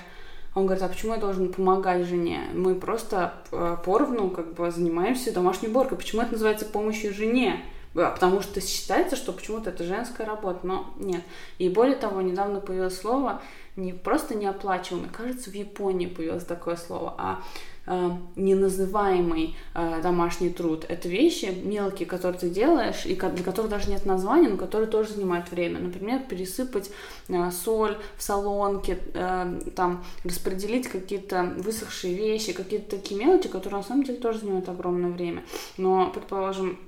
[0.54, 2.48] Он говорит, а почему я должен помогать жене?
[2.52, 5.96] Мы просто э, поровну как бы занимаемся домашней уборкой.
[5.96, 7.64] Почему это называется помощью жене?
[7.94, 11.22] Потому что считается, что почему-то это женская работа, но нет.
[11.56, 13.40] И более того, недавно появилось слово
[13.78, 17.42] не просто неоплачиваемый, кажется, в Японии появилось такое слово, а
[17.88, 20.85] э, неназываемый э, домашний труд.
[20.88, 25.14] Это вещи мелкие, которые ты делаешь, и для которых даже нет названия, но которые тоже
[25.14, 25.81] занимают время.
[25.81, 26.90] Например, пересыпать
[27.29, 33.87] э, соль в солонке, э, там, распределить какие-то высохшие вещи, какие-то такие мелочи, которые на
[33.87, 35.42] самом деле тоже занимают огромное время.
[35.79, 36.79] Но, предположим,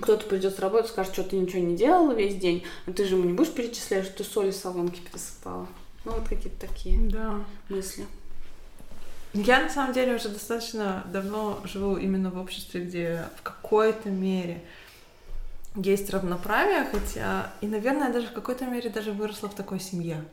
[0.00, 3.16] кто-то придет с работы, скажет, что ты ничего не делала весь день, но ты же
[3.16, 5.66] ему не будешь перечислять, что ты соль из солонки пересыпала.
[6.04, 7.40] Ну, вот какие-то такие да.
[7.68, 8.04] мысли.
[9.36, 14.64] Я на самом деле уже достаточно давно живу именно в обществе, где в какой-то мере
[15.74, 20.24] есть равноправие, хотя и, наверное, даже в какой-то мере даже выросла в такой семье.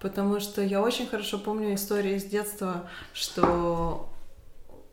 [0.00, 4.08] Потому что я очень хорошо помню истории из детства, что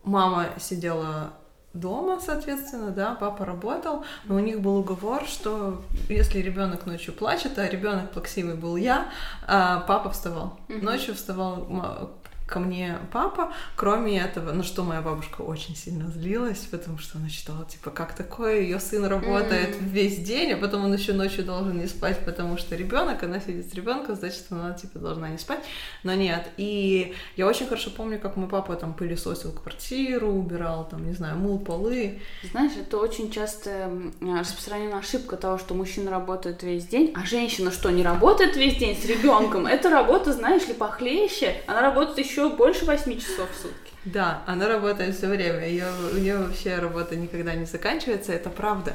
[0.04, 1.32] мама сидела
[1.74, 7.58] дома, соответственно, да, папа работал, но у них был уговор, что если ребенок ночью плачет,
[7.58, 9.08] а ребенок плаксивый был я,
[9.46, 10.58] а папа вставал.
[10.68, 12.17] Ночью вставал
[12.48, 13.52] ко мне папа.
[13.76, 18.14] Кроме этого, ну что моя бабушка очень сильно злилась, потому что она считала, типа, как
[18.14, 19.88] такое, ее сын работает mm-hmm.
[19.88, 23.70] весь день, а потом он еще ночью должен не спать, потому что ребенок, она сидит
[23.70, 25.60] с ребенком, значит, она типа должна не спать.
[26.02, 26.48] Но нет.
[26.56, 31.36] И я очень хорошо помню, как мой папа там пылесосил квартиру, убирал там, не знаю,
[31.36, 32.20] мыл полы.
[32.50, 33.90] Знаешь, это очень часто
[34.22, 38.96] распространенная ошибка того, что мужчина работает весь день, а женщина что, не работает весь день
[38.96, 39.66] с ребенком?
[39.66, 41.60] Это работа, знаешь ли, похлеще.
[41.66, 43.92] Она работает еще еще больше 8 часов в сутки.
[44.04, 45.66] Да, она работает все время.
[45.66, 48.94] Ее, у нее вообще работа никогда не заканчивается, это правда.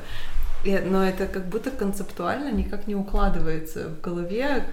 [0.64, 4.66] И, но это как будто концептуально никак не укладывается в голове.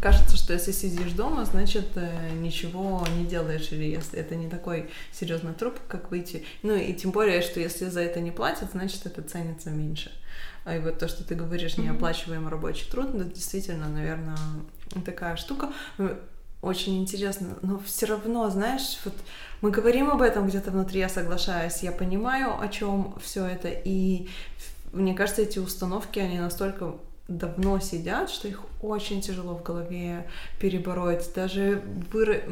[0.00, 4.90] Кажется, что если сидишь дома, значит э, ничего не делаешь, или если это не такой
[5.12, 6.44] серьезный труп, как выйти.
[6.62, 10.10] Ну и тем более, что если за это не платят, значит это ценится меньше.
[10.64, 14.36] А и вот то, что ты говоришь, неоплачиваемый рабочий труд, это действительно, наверное,
[15.04, 15.72] такая штука
[16.64, 19.14] очень интересно, но все равно, знаешь, вот
[19.60, 24.28] мы говорим об этом где-то внутри, я соглашаюсь, я понимаю, о чем все это, и
[24.92, 26.94] мне кажется, эти установки, они настолько
[27.28, 30.26] давно сидят, что их очень тяжело в голове
[30.60, 31.32] перебороть.
[31.34, 32.42] Даже выра...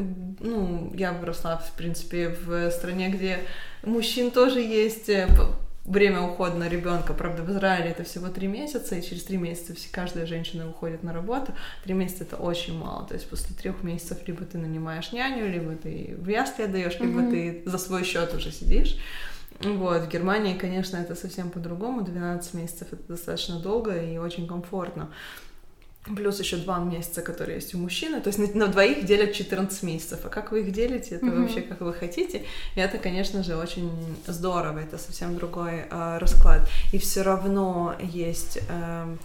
[0.40, 3.40] ну, я выросла, в принципе, в стране, где
[3.84, 5.28] мужчин тоже есть э,
[5.84, 7.12] время ухода на ребенка.
[7.14, 11.02] Правда, в Израиле это всего три месяца, и через три месяца все, каждая женщина уходит
[11.02, 11.52] на работу.
[11.84, 13.06] Три месяца это очень мало.
[13.06, 17.20] То есть после трех месяцев либо ты нанимаешь няню, либо ты в ясли отдаешь, либо
[17.20, 17.62] mm-hmm.
[17.62, 18.96] ты за свой счет уже сидишь.
[19.60, 22.02] Вот, в Германии, конечно, это совсем по-другому.
[22.02, 25.10] 12 месяцев это достаточно долго и очень комфортно
[26.04, 28.20] плюс еще два месяца, которые есть у мужчины.
[28.20, 30.20] То есть на, на двоих делят 14 месяцев.
[30.24, 31.40] А как вы их делите, это mm-hmm.
[31.40, 32.44] вообще как вы хотите.
[32.74, 33.90] И это, конечно же, очень
[34.26, 34.80] здорово.
[34.80, 36.68] Это совсем другой э, расклад.
[36.92, 38.58] И все равно есть...
[38.68, 39.16] Э,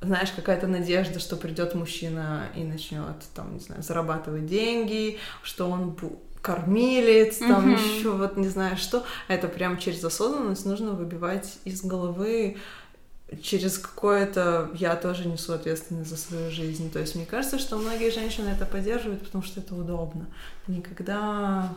[0.00, 5.96] знаешь, какая-то надежда, что придет мужчина и начнет, там, не знаю, зарабатывать деньги, что он
[6.42, 7.98] кормилец, там mm-hmm.
[7.98, 9.04] еще вот не знаю что.
[9.28, 12.56] Это прям через осознанность нужно выбивать из головы
[13.42, 16.90] через какое-то я тоже несу ответственность за свою жизнь.
[16.90, 20.26] То есть мне кажется, что многие женщины это поддерживают, потому что это удобно.
[20.66, 21.74] Никогда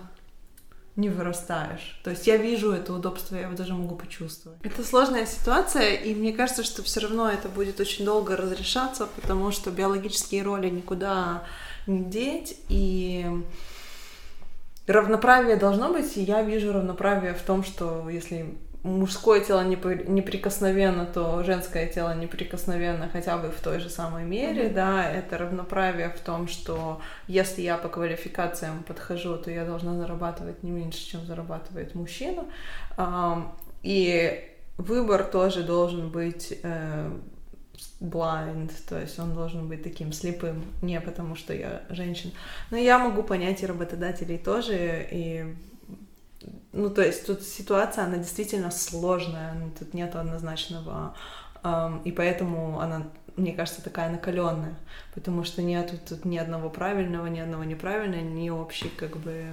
[0.96, 2.00] не вырастаешь.
[2.04, 4.60] То есть я вижу это удобство, я его даже могу почувствовать.
[4.63, 9.52] Это сложная ситуация, и мне кажется, что все равно это будет очень долго разрешаться, потому
[9.52, 11.44] что биологические роли никуда
[11.86, 13.28] не деть, и
[14.88, 21.43] равноправие должно быть, и я вижу равноправие в том, что если мужское тело неприкосновенно, то
[21.43, 24.74] женское тело неприкосновенно хотя бы в той же самой мере, mm-hmm.
[24.74, 30.62] да, это равноправие в том, что если я по квалификациям подхожу, то я должна зарабатывать
[30.62, 32.45] не меньше, чем зарабатывает мужчина,
[33.82, 37.12] и выбор тоже должен быть э,
[38.00, 42.34] blind, то есть он должен быть таким слепым, не потому что я женщина.
[42.69, 45.56] Но я могу понять и работодателей тоже, и
[46.73, 51.15] ну, то есть тут ситуация, она действительно сложная, ну, тут нет однозначного,
[52.04, 54.75] и поэтому она, мне кажется, такая накаленная,
[55.13, 59.46] потому что нет тут ни одного правильного, ни одного неправильного, ни общей, как бы,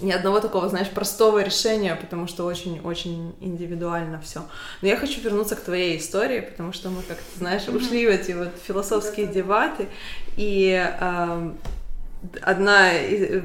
[0.00, 4.42] ни одного такого, знаешь, простого решения, потому что очень-очень индивидуально все.
[4.82, 8.32] Но я хочу вернуться к твоей истории, потому что мы как-то, знаешь, ушли в эти
[8.32, 9.88] вот философские дебаты,
[10.36, 10.92] и
[12.42, 12.90] одна,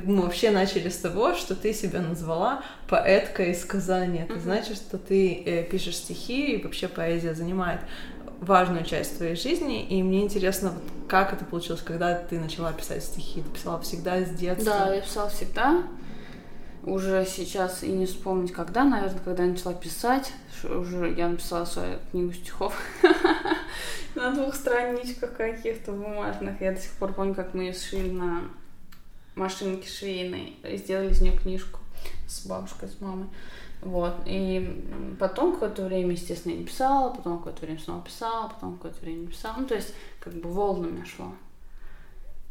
[0.03, 4.19] мы вообще начали с того, что ты себя назвала поэткой из Казани.
[4.19, 4.41] Это mm-hmm.
[4.41, 7.82] значит, что ты э, пишешь стихи, и вообще поэзия занимает
[8.41, 13.03] важную часть твоей жизни, и мне интересно, вот, как это получилось, когда ты начала писать
[13.03, 13.41] стихи?
[13.41, 14.65] Ты писала всегда с детства?
[14.65, 15.84] Да, я писала всегда.
[16.84, 20.32] Уже сейчас и не вспомнить, когда, наверное, когда я начала писать.
[20.63, 22.76] Уже я написала свою книгу стихов
[24.15, 26.61] на двух страничках каких-то бумажных.
[26.61, 28.43] Я до сих пор помню, как мы ее сшили на
[29.36, 31.79] машинке швейной сделали из нее книжку
[32.27, 33.27] с бабушкой, с мамой.
[33.81, 34.15] Вот.
[34.25, 38.99] И потом какое-то время, естественно, я не писала, потом какое-то время снова писала, потом какое-то
[39.01, 39.55] время не писала.
[39.59, 41.33] Ну, то есть, как бы волнами шло.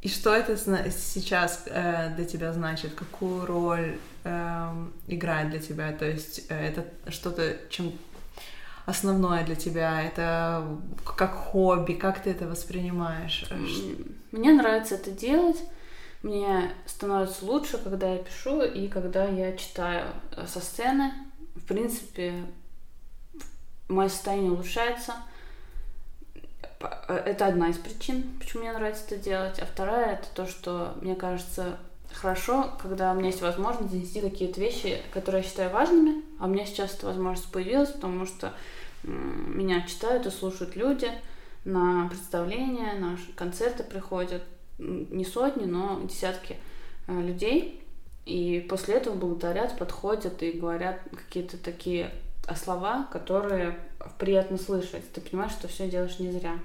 [0.00, 2.94] И что это сейчас э, для тебя значит?
[2.94, 5.92] Какую роль э, играет для тебя?
[5.92, 7.92] То есть э, это что-то, чем
[8.84, 10.02] основное для тебя?
[10.02, 10.62] Это
[11.16, 11.94] как хобби?
[11.94, 13.46] Как ты это воспринимаешь?
[14.30, 15.56] Мне нравится это делать.
[16.24, 20.06] Мне становится лучше, когда я пишу и когда я читаю
[20.46, 21.12] со сцены.
[21.54, 22.46] В принципе,
[23.88, 25.16] мое состояние улучшается.
[26.80, 29.58] Э, это одна из причин, почему мне нравится это делать.
[29.58, 31.76] А вторая это то, что мне кажется
[32.10, 36.22] хорошо, когда у меня есть возможность донести какие-то вещи, которые я считаю важными.
[36.40, 38.54] А у меня сейчас эта возможность появилась, потому что
[39.02, 41.12] меня читают и слушают люди
[41.66, 44.42] на представления, на концерты приходят
[44.78, 46.56] не сотни, но десятки
[47.06, 47.82] э, людей.
[48.26, 52.10] И после этого благодарят, подходят и говорят какие-то такие
[52.56, 53.78] слова, которые
[54.18, 55.10] приятно слышать.
[55.12, 56.58] Ты понимаешь, что все делаешь не зря.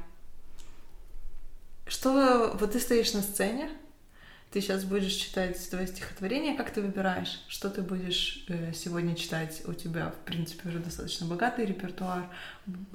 [1.85, 3.69] Что вот ты стоишь на сцене,
[4.51, 9.61] ты сейчас будешь читать твое стихотворение, как ты выбираешь, что ты будешь э, сегодня читать?
[9.65, 12.29] У тебя, в принципе, уже достаточно богатый репертуар.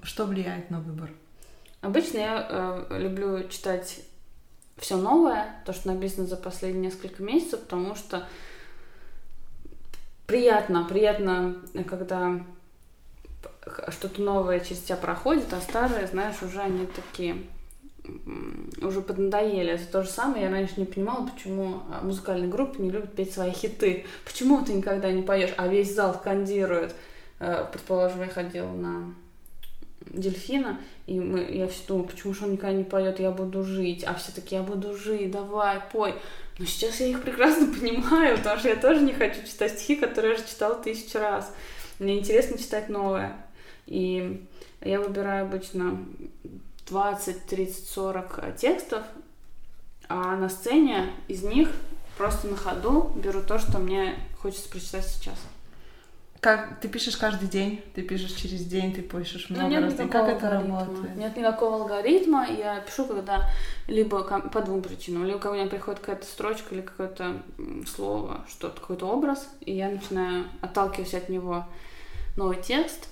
[0.02, 1.10] Что влияет на выбор?
[1.80, 2.46] Обычно я
[2.90, 4.00] э, люблю читать
[4.76, 8.26] все новое, то, что написано за последние несколько месяцев, потому что
[10.26, 11.56] приятно, приятно,
[11.88, 12.40] когда
[13.88, 17.36] что-то новое через тебя проходит, а старые, знаешь, уже они такие
[18.82, 19.72] уже поднадоели.
[19.72, 20.44] Это то же самое.
[20.44, 24.04] Я раньше не понимала, почему а, музыкальные группы не любят петь свои хиты.
[24.26, 26.94] Почему ты никогда не поешь, а весь зал скандирует.
[27.40, 29.14] Э, предположим, я ходила на
[30.14, 34.04] дельфина, и мы, я все думаю, почему же он никогда не поет, я буду жить,
[34.04, 36.14] а все таки я буду жить, давай, пой.
[36.58, 40.32] Но сейчас я их прекрасно понимаю, потому что я тоже не хочу читать стихи, которые
[40.32, 41.52] я уже читала тысячу раз.
[41.98, 43.36] Мне интересно читать новое.
[43.86, 44.44] И
[44.80, 46.04] я выбираю обычно
[46.86, 49.02] 20, 30, 40 текстов,
[50.08, 51.68] а на сцене из них
[52.16, 55.38] просто на ходу беру то, что мне хочется прочитать сейчас.
[56.44, 60.10] Как ты пишешь каждый день, ты пишешь через день, ты пишешь много ну, нет раз.
[60.10, 61.16] Как это работает?
[61.16, 62.46] Нет никакого алгоритма.
[62.46, 63.48] Я пишу, когда
[63.86, 65.24] либо по двум причинам.
[65.24, 67.40] Либо у меня приходит какая-то строчка или какое-то
[67.86, 71.64] слово, что-то, какой-то образ, и я начинаю отталкиваться от него
[72.36, 73.08] новый текст.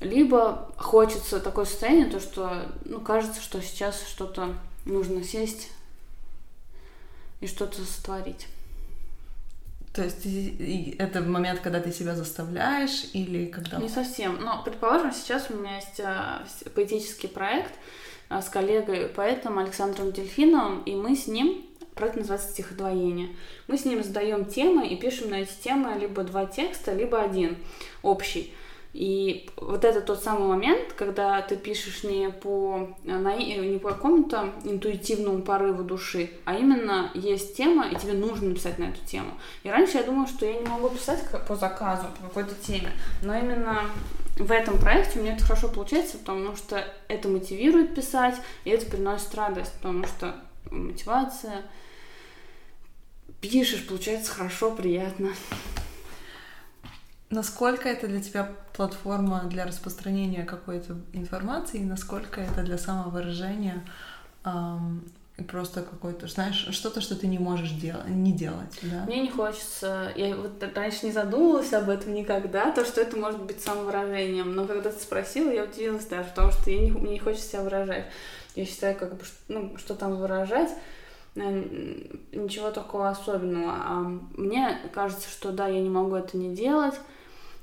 [0.00, 4.54] Либо хочется такое состояние, то что, ну, кажется, что сейчас что-то
[4.86, 5.70] нужно сесть
[7.42, 8.46] и что-то сотворить.
[9.92, 10.24] То есть
[10.98, 13.78] это момент, когда ты себя заставляешь или когда...
[13.78, 14.38] Не совсем.
[14.40, 17.74] Но, предположим, сейчас у меня есть а, поэтический проект
[18.28, 21.64] а, с коллегой, поэтом Александром Дельфиновым, и мы с ним
[21.96, 23.30] проект называется «Стиходвоение».
[23.66, 27.58] Мы с ним задаем темы и пишем на эти темы либо два текста, либо один
[28.02, 28.54] общий.
[28.92, 35.42] И вот это тот самый момент, когда ты пишешь не по, не по какому-то интуитивному
[35.42, 39.30] порыву души, а именно есть тема, и тебе нужно написать на эту тему.
[39.62, 42.90] И раньше я думала, что я не могу писать по заказу, по какой-то теме,
[43.22, 43.82] но именно
[44.36, 48.86] в этом проекте у меня это хорошо получается, потому что это мотивирует писать, и это
[48.86, 50.34] приносит радость, потому что
[50.70, 51.62] мотивация,
[53.40, 55.28] пишешь, получается хорошо, приятно.
[57.30, 63.84] Насколько это для тебя платформа для распространения какой-то информации, и насколько это для самовыражения
[64.44, 65.04] эм,
[65.44, 69.04] просто какой-то, знаешь, что-то, что ты не можешь делать, не делать, да?
[69.06, 73.40] Мне не хочется, я вот раньше не задумывалась об этом никогда, то, что это может
[73.42, 77.18] быть самовыражением, но когда ты спросила, я удивилась даже, потому что я не, мне не
[77.18, 78.06] хочется себя выражать.
[78.56, 80.70] Я считаю, как бы, ну, что там выражать,
[81.36, 83.72] ничего такого особенного.
[83.72, 84.00] А
[84.36, 86.94] мне кажется, что да, я не могу это не делать,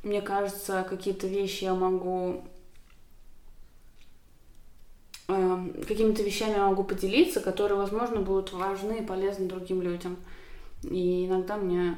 [0.03, 2.43] мне кажется, какие-то вещи я могу
[5.27, 10.17] э, какими-то вещами я могу поделиться, которые, возможно, будут важны и полезны другим людям.
[10.83, 11.97] И иногда мне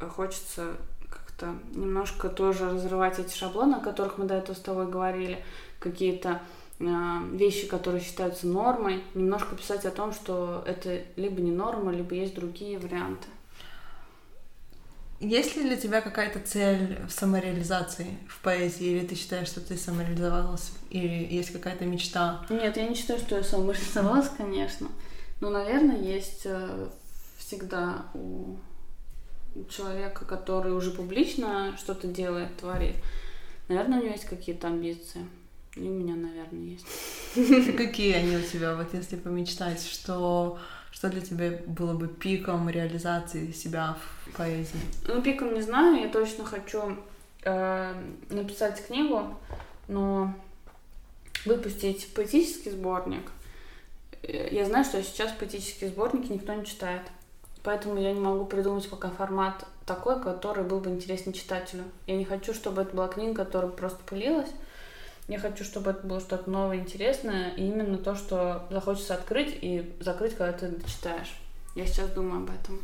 [0.00, 0.76] хочется
[1.08, 5.42] как-то немножко тоже разрывать эти шаблоны, о которых мы до этого с тобой говорили,
[5.78, 6.42] какие-то
[6.80, 6.84] э,
[7.32, 12.34] вещи, которые считаются нормой, немножко писать о том, что это либо не норма, либо есть
[12.34, 13.28] другие варианты.
[15.20, 19.76] Есть ли для тебя какая-то цель в самореализации в поэзии, или ты считаешь, что ты
[19.76, 22.46] самореализовалась, или есть какая-то мечта?
[22.50, 24.88] Нет, я не считаю, что я самореализовалась, конечно.
[25.40, 26.88] Но, наверное, есть э,
[27.38, 28.56] всегда у
[29.68, 32.96] человека, который уже публично что-то делает, творит,
[33.68, 35.26] наверное, у него есть какие-то амбиции.
[35.76, 37.76] И у меня, наверное, есть.
[37.76, 40.58] Какие они у тебя, вот если помечтать, что
[40.90, 44.80] что для тебя было бы пиком реализации себя в поэзии?
[45.06, 46.96] Ну, пиком не знаю, я точно хочу
[47.44, 47.94] э,
[48.30, 49.38] написать книгу,
[49.86, 50.34] но
[51.44, 53.30] выпустить поэтический сборник.
[54.22, 57.02] Э, я знаю, что сейчас поэтические сборники никто не читает.
[57.62, 61.84] Поэтому я не могу придумать пока формат такой, который был бы интересен читателю.
[62.06, 64.50] Я не хочу, чтобы это была книга, которая просто пылилась.
[65.28, 69.92] Я хочу, чтобы это было что-то новое, интересное, и именно то, что захочется открыть и
[70.00, 71.36] закрыть, когда ты читаешь.
[71.74, 72.80] Я сейчас думаю об этом.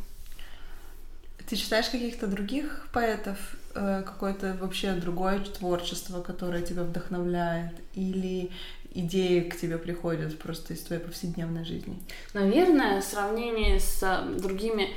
[1.47, 3.37] Ты читаешь каких-то других поэтов,
[3.73, 8.51] э, какое-то вообще другое творчество, которое тебя вдохновляет, или
[8.91, 11.99] идеи к тебе приходят просто из твоей повседневной жизни?
[12.33, 14.89] Наверное, в сравнении с другими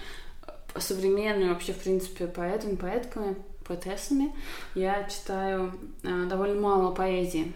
[0.46, 3.36] э, современными вообще, в принципе, поэтами, поэтками,
[3.68, 4.34] поэтессами,
[4.74, 7.52] я читаю э, довольно мало поэзии.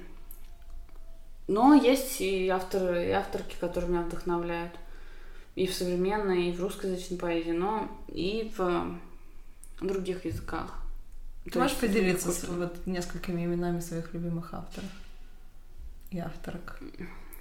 [1.48, 4.72] Но есть и авторы, и авторки, которые меня вдохновляют.
[5.54, 8.98] И в современной, и в русскоязычной поэзии, но и в
[9.80, 10.82] других языках.
[11.50, 14.88] Ты можешь поделиться с, вот несколькими именами своих любимых авторов
[16.10, 16.78] и авторок?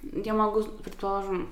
[0.02, 1.48] Я могу, предположим,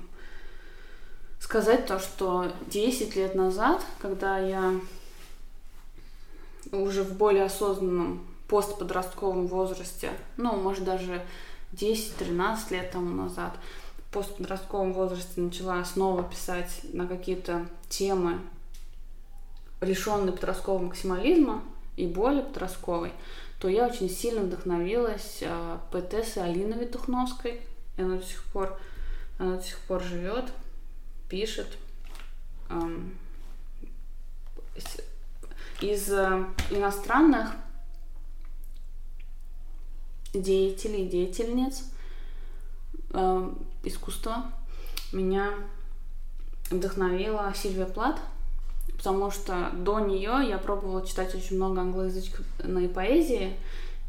[1.39, 4.73] сказать то, что 10 лет назад, когда я
[6.71, 11.23] уже в более осознанном постподростковом возрасте, ну, может, даже
[11.73, 13.53] 10-13 лет тому назад,
[13.97, 18.39] в постподростковом возрасте начала снова писать на какие-то темы,
[19.79, 21.63] лишенные подросткового максимализма
[21.95, 23.13] и более подростковой,
[23.59, 27.61] то я очень сильно вдохновилась э, поэтессой Алиной Витухновской.
[27.97, 28.79] Она до сих пор,
[29.39, 30.45] она до сих пор живет,
[31.29, 31.67] пишет.
[32.69, 33.15] Эм,
[35.81, 37.51] из э, иностранных
[40.33, 41.83] деятелей, деятельниц
[43.09, 43.53] э,
[43.83, 44.45] искусства
[45.11, 45.49] меня
[46.69, 48.19] вдохновила Сильвия Плат,
[48.95, 53.57] потому что до нее я пробовала читать очень много англоязычной поэзии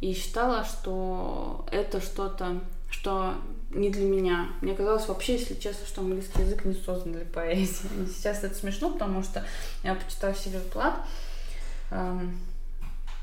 [0.01, 2.61] и считала, что это что-то,
[2.91, 3.35] что
[3.71, 4.51] не для меня.
[4.61, 7.89] Мне казалось вообще, если честно, что английский язык не создан для поэзии.
[8.15, 9.45] Сейчас это смешно, потому что
[9.83, 10.95] я почитала Сильвию Плат,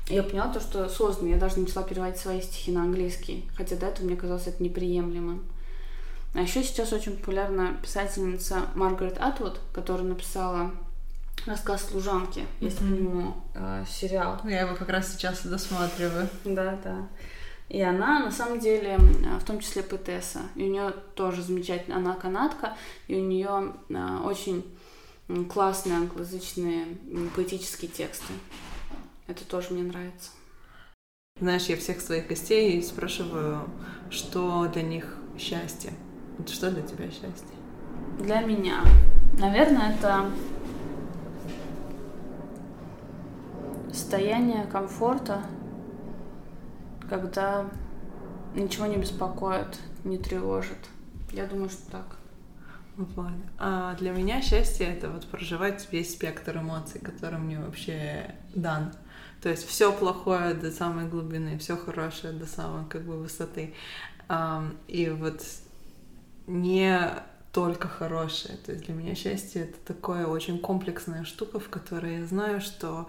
[0.08, 1.28] я поняла то, что сложно.
[1.28, 5.44] Я даже начала переводить свои стихи на английский, хотя до этого мне казалось это неприемлемым.
[6.34, 10.70] А еще сейчас очень популярна писательница Маргарет Атвуд, которая написала
[11.46, 12.44] рассказ служанки.
[12.60, 12.96] Есть mm-hmm.
[12.96, 14.40] по нему э, сериал.
[14.44, 16.28] Я его как раз сейчас досматриваю.
[16.44, 17.08] Да, да.
[17.68, 20.40] И она, на самом деле, в том числе поэтесса.
[20.56, 24.64] И у нее тоже замечательная, она канадка, и у нее э, очень
[25.48, 26.86] классные англоязычные
[27.34, 28.32] поэтические тексты.
[29.26, 30.30] Это тоже мне нравится.
[31.38, 33.68] Знаешь, я всех своих гостей спрашиваю,
[34.10, 35.92] что для них счастье.
[36.46, 37.56] Что для тебя счастье?
[38.18, 38.82] Для меня,
[39.38, 40.30] наверное, это
[43.92, 45.42] состояние комфорта,
[47.08, 47.70] когда
[48.54, 50.88] ничего не беспокоит, не тревожит.
[51.32, 52.19] Я думаю, что так.
[53.00, 53.32] Вот.
[53.58, 58.92] А для меня счастье это вот проживать весь спектр эмоций, который мне вообще дан.
[59.40, 63.74] То есть все плохое до самой глубины, все хорошее до самой как бы высоты.
[64.86, 65.42] И вот
[66.46, 67.00] не
[67.52, 68.58] только хорошее.
[68.58, 73.08] То есть для меня счастье это такое очень комплексная штука, в которой я знаю, что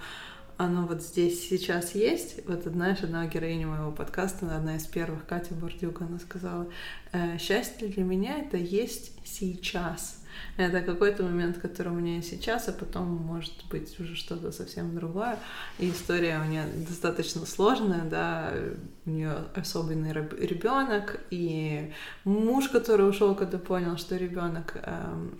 [0.65, 2.45] оно вот здесь сейчас есть.
[2.47, 6.67] Вот, знаешь, одна героиня моего подкаста, одна из первых, Катя Бордюк, она сказала,
[7.11, 10.23] «Э, счастье для меня это есть сейчас.
[10.57, 15.37] Это какой-то момент, который у меня сейчас, а потом может быть уже что-то совсем другое.
[15.79, 18.53] И история у нее достаточно сложная, да,
[19.05, 21.91] у нее особенный ребенок, и
[22.23, 25.39] муж, который ушел, когда понял, что ребенок эм,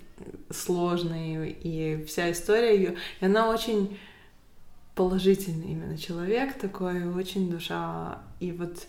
[0.50, 3.98] сложный, и вся история ее, и она очень
[4.96, 8.20] положительный именно человек такой, очень душа.
[8.40, 8.86] И вот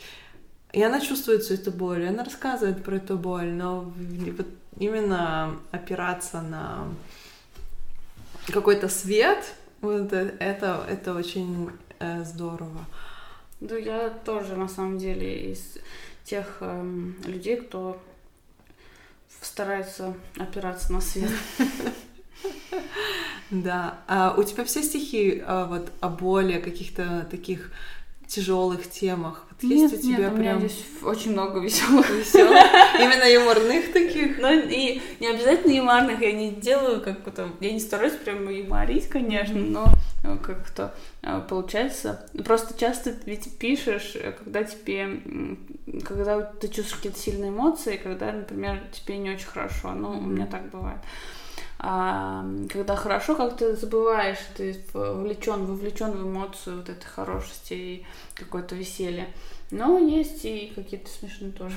[0.72, 3.92] и она чувствует всю эту боль, и она рассказывает про эту боль, но
[4.36, 4.46] вот
[4.78, 6.88] именно опираться на
[8.46, 12.86] какой-то свет, вот это, это очень э, здорово.
[13.60, 15.76] Да, я тоже на самом деле из
[16.24, 18.00] тех э, людей, кто
[19.42, 21.30] старается опираться на свет.
[23.52, 23.98] Да.
[24.08, 27.70] А у тебя все стихи а, вот о боли, о каких-то таких
[28.26, 29.44] тяжелых темах?
[29.50, 32.08] Вот нет, есть у тебя нет, у меня прям здесь очень много веселых.
[32.10, 32.64] веселых,
[32.98, 34.38] именно юморных таких?
[34.38, 39.60] Ну и не обязательно юморных, я не делаю как-то, я не стараюсь прям юморить, конечно,
[39.60, 39.86] но
[40.24, 42.26] э, как-то э, получается.
[42.42, 45.20] Просто часто ведь пишешь, э, когда тебе,
[46.02, 49.92] когда ты чувствуешь какие-то сильные эмоции, когда, например, тебе не очень хорошо.
[49.92, 51.00] Ну, у меня так бывает.
[51.84, 58.06] А, когда хорошо, как ты забываешь, ты вовлечен, вовлечен в эмоцию вот этой хорошести и
[58.34, 59.26] какое-то веселье.
[59.72, 61.74] Но есть и какие-то смешные тоже.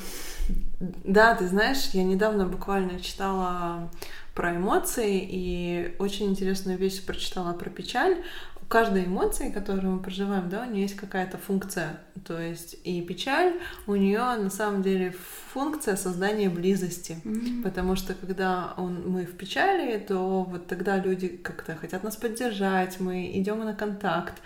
[0.80, 3.90] Да, ты знаешь, я недавно буквально читала
[4.36, 8.18] про эмоции и очень интересную вещь прочитала про печаль.
[8.66, 12.00] У каждой эмоции, которую мы проживаем, да, у нее есть какая-то функция.
[12.26, 15.14] То есть и печаль у нее на самом деле
[15.54, 17.18] функция создания близости.
[17.26, 17.62] М.
[17.64, 23.00] Потому что когда он, мы в печали, то вот тогда люди как-то хотят нас поддержать,
[23.00, 24.42] мы идем на контакт.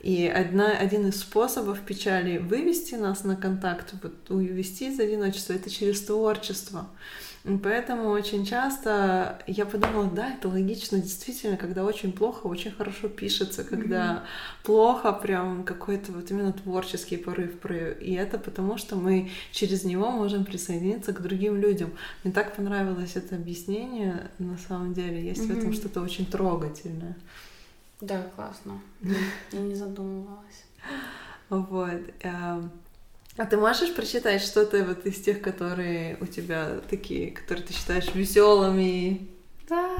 [0.00, 5.68] И одна, один из способов печали вывести нас на контакт, вот увести из одиночества, это
[5.68, 6.86] через творчество.
[6.86, 7.27] И
[7.62, 13.64] Поэтому очень часто я подумала, да, это логично, действительно, когда очень плохо, очень хорошо пишется,
[13.64, 14.24] когда
[14.62, 17.54] плохо, прям какой-то вот именно творческий порыв.
[18.00, 21.90] И это потому, что мы через него можем присоединиться к другим людям.
[22.22, 27.16] Мне так понравилось это объяснение, на самом деле, есть в этом что-то очень трогательное.
[28.00, 28.80] Да, классно.
[29.52, 30.64] Я не задумывалась.
[31.48, 32.00] Вот.
[33.38, 38.12] А ты можешь прочитать что-то вот из тех, которые у тебя такие, которые ты считаешь
[38.12, 39.28] веселыми?
[39.68, 39.96] Да.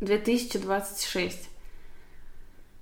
[0.00, 1.48] 2026.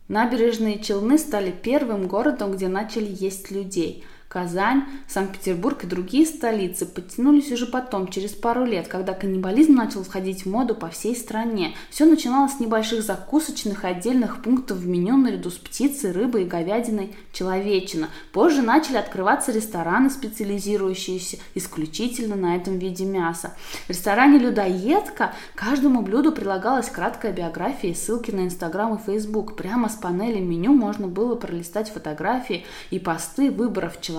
[0.09, 4.05] Набережные Челны стали первым городом, где начали есть людей.
[4.29, 10.45] Казань, Санкт-Петербург и другие столицы подтянулись уже потом, через пару лет, когда каннибализм начал входить
[10.45, 11.75] в моду по всей стране.
[11.91, 16.47] Все начиналось с небольших закусочных и отдельных пунктов в меню наряду с птицей, рыбой и
[16.47, 18.09] говядиной человечина.
[18.33, 23.55] Позже начали открываться рестораны, специализирующиеся исключительно на этом виде мяса.
[23.87, 29.55] В ресторане «Людоедка» каждому блюду прилагалась краткая биография и ссылки на Инстаграм и Фейсбук.
[29.55, 34.14] Прямо с панели меню можно было пролистать фотографии и посты выборов человека,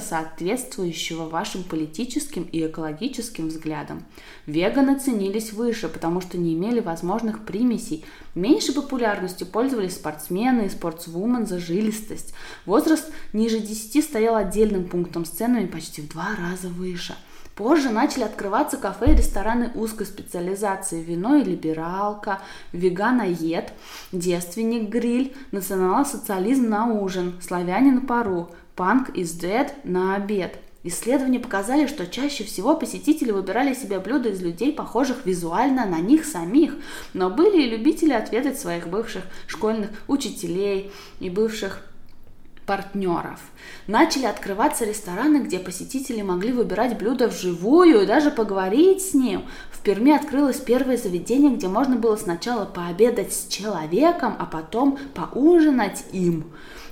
[0.00, 4.04] соответствующего вашим политическим и экологическим взглядам.
[4.46, 8.04] Веганы ценились выше, потому что не имели возможных примесей.
[8.34, 12.34] Меньшей популярностью пользовались спортсмены и спортсвумен за жилистость.
[12.66, 17.16] Возраст ниже 10 стоял отдельным пунктом с ценами почти в два раза выше.
[17.60, 21.02] Позже начали открываться кафе и рестораны узкой специализации.
[21.02, 22.40] Вино и либералка,
[22.72, 23.74] веганоед,
[24.12, 30.58] девственник гриль, национал-социализм на ужин, славяне на пару, панк is dead на обед.
[30.82, 36.24] Исследования показали, что чаще всего посетители выбирали себе блюда из людей, похожих визуально на них
[36.24, 36.74] самих.
[37.12, 40.90] Но были и любители отведать своих бывших школьных учителей
[41.20, 41.82] и бывших
[42.70, 43.40] партнеров.
[43.88, 49.42] Начали открываться рестораны, где посетители могли выбирать блюда вживую и даже поговорить с ним.
[49.72, 56.04] В Перми открылось первое заведение, где можно было сначала пообедать с человеком, а потом поужинать
[56.12, 56.44] им.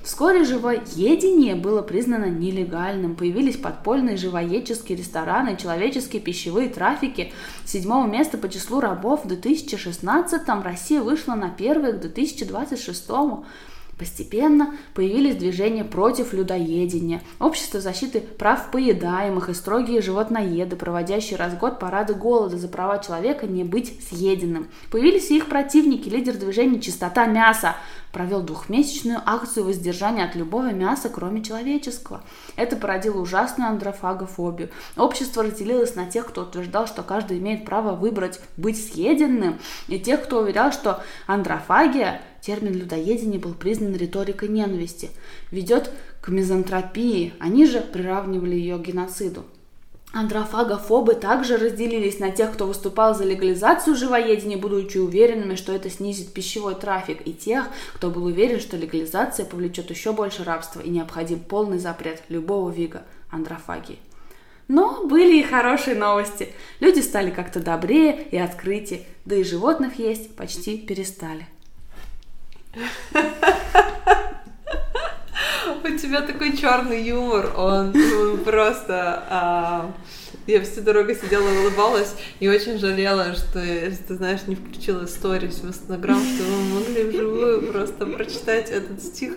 [0.03, 3.17] Вскоре живоедение было признано нелегальным.
[3.17, 7.33] Появились подпольные живоедческие рестораны, человеческие пищевые трафики.
[7.65, 13.11] Седьмого места по числу рабов в 2016 Россия вышла на первое к 2026
[13.99, 21.59] Постепенно появились движения против людоедения, общество защиты прав поедаемых и строгие животноеды, проводящие раз в
[21.59, 24.69] год парады голода за права человека не быть съеденным.
[24.93, 27.75] Появились и их противники, лидер движения «Чистота мяса»,
[28.13, 32.23] провел двухмесячную акцию воздержания от любого мяса, кроме человеческого.
[32.57, 34.71] Это породило ужасную андрофагофобию.
[34.97, 40.23] Общество разделилось на тех, кто утверждал, что каждый имеет право выбрать быть съеденным, и тех,
[40.23, 45.11] кто уверял, что андрофагия термин людоедения был признан риторикой ненависти,
[45.51, 45.91] ведет
[46.23, 49.45] к мизантропии, они же приравнивали ее к геноциду.
[50.15, 56.33] Андрофагофобы также разделились на тех, кто выступал за легализацию живоедения, будучи уверенными, что это снизит
[56.33, 61.41] пищевой трафик, и тех, кто был уверен, что легализация повлечет еще больше рабства и необходим
[61.41, 63.99] полный запрет любого вида андрофагии.
[64.69, 66.49] Но были и хорошие новости.
[66.81, 71.47] Люди стали как-то добрее и открытие, да и животных есть почти перестали.
[75.85, 79.25] У тебя такой черный юмор, он, он просто...
[79.29, 79.93] а,
[80.49, 85.69] я всю дорогу сидела улыбалась и очень жалела, что, ты знаешь, не включила сторис в
[85.69, 89.35] Инстаграм, что мы могли вживую просто прочитать этот стих.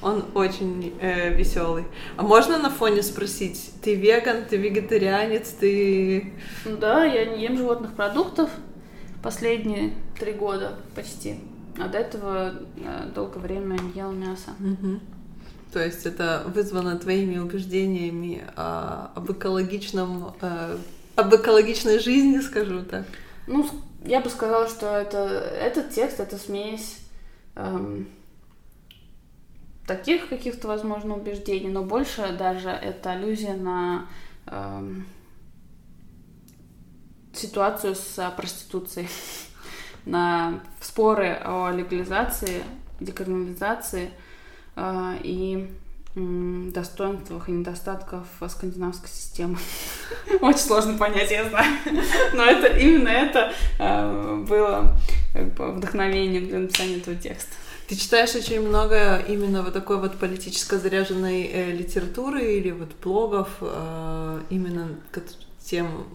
[0.00, 1.84] Он очень э, веселый.
[2.16, 6.32] А можно на фоне спросить, ты веган, ты вегетарианец, ты...
[6.64, 8.48] Да, я не ем животных продуктов.
[9.20, 11.38] последние три года почти.
[11.78, 14.50] А до этого э, долгое время не ела мясо.
[14.60, 15.00] Угу.
[15.72, 20.76] То есть это вызвано твоими убеждениями о, об экологичном, э,
[21.16, 23.06] об экологичной жизни, скажу так.
[23.46, 23.66] Ну,
[24.04, 26.98] я бы сказала, что это этот текст это смесь
[27.54, 28.08] эм,
[29.86, 34.06] таких каких-то, возможно, убеждений, но больше даже это аллюзия на
[34.46, 35.06] эм,
[37.32, 39.08] ситуацию с проституцией,
[40.04, 42.62] на споры о легализации,
[43.00, 44.10] декриминализации
[44.76, 45.70] э, и
[46.14, 49.56] достоинствах и недостатков скандинавской системы.
[50.42, 51.74] Очень сложно понять, я знаю.
[52.34, 54.94] Но это именно это э, было
[55.34, 57.54] вдохновением для написания этого текста.
[57.88, 63.48] Ты читаешь очень много именно вот такой вот политически заряженной э, литературы или вот блогов,
[63.60, 64.88] э, именно
[65.64, 66.06] тем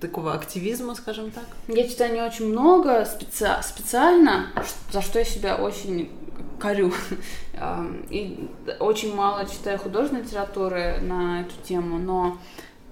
[0.00, 1.44] такого активизма, скажем так?
[1.68, 3.48] Я читаю не очень много специ...
[3.62, 4.46] специально,
[4.92, 6.10] за что я себя очень
[6.58, 6.92] корю.
[8.10, 12.38] И очень мало читаю художественной литературы на эту тему, но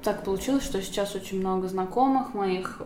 [0.02, 2.82] так получилось, что сейчас очень много знакомых моих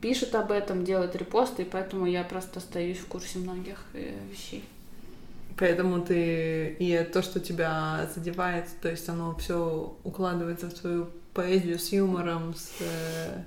[0.00, 4.64] пишет об этом, делает репосты, и поэтому я просто остаюсь в курсе многих э, вещей.
[5.56, 11.78] Поэтому ты и то, что тебя задевает, то есть оно все укладывается в твою поэзию
[11.78, 13.42] с юмором, с, э,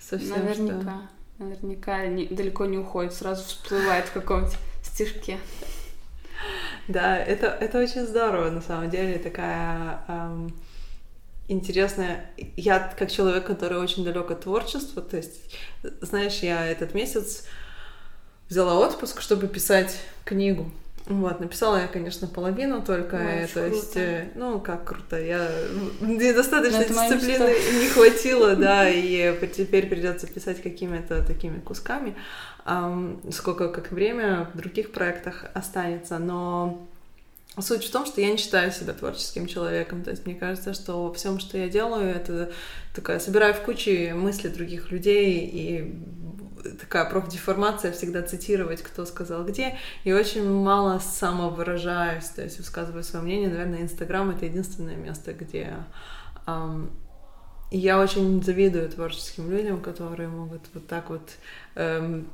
[0.00, 0.80] со всем, Наверняка.
[0.80, 1.44] Что...
[1.44, 5.38] Наверняка не, далеко не уходит, сразу всплывает в каком-нибудь стишке.
[6.86, 10.54] Да, это, это очень здорово, на самом деле, такая эм,
[11.48, 12.30] интересная...
[12.56, 15.54] Я как человек, который очень далек от творчества, то есть,
[16.00, 17.44] знаешь, я этот месяц
[18.48, 20.70] взяла отпуск, чтобы писать книгу.
[21.08, 23.66] Вот, написала я, конечно, половину только, Ой, то круто.
[23.74, 25.50] есть, э, ну, как круто, я
[26.00, 32.14] недостаточно дисциплины не хватило, да, и теперь придется писать какими-то такими кусками,
[33.30, 36.86] сколько как время в других проектах останется, но
[37.60, 40.04] Суть в том, что я не считаю себя творческим человеком.
[40.04, 42.52] То есть мне кажется, что во всем, что я делаю, это
[42.94, 45.94] такая собираю в куче мысли других людей и
[46.80, 53.24] такая профдеформация всегда цитировать, кто сказал где, и очень мало самовыражаюсь, то есть высказываю свое
[53.24, 53.48] мнение.
[53.48, 55.76] Наверное, Инстаграм— это единственное место, где
[56.46, 56.90] эм,
[57.70, 61.30] я очень завидую творческим людям, которые могут вот так вот
[61.74, 62.28] эм,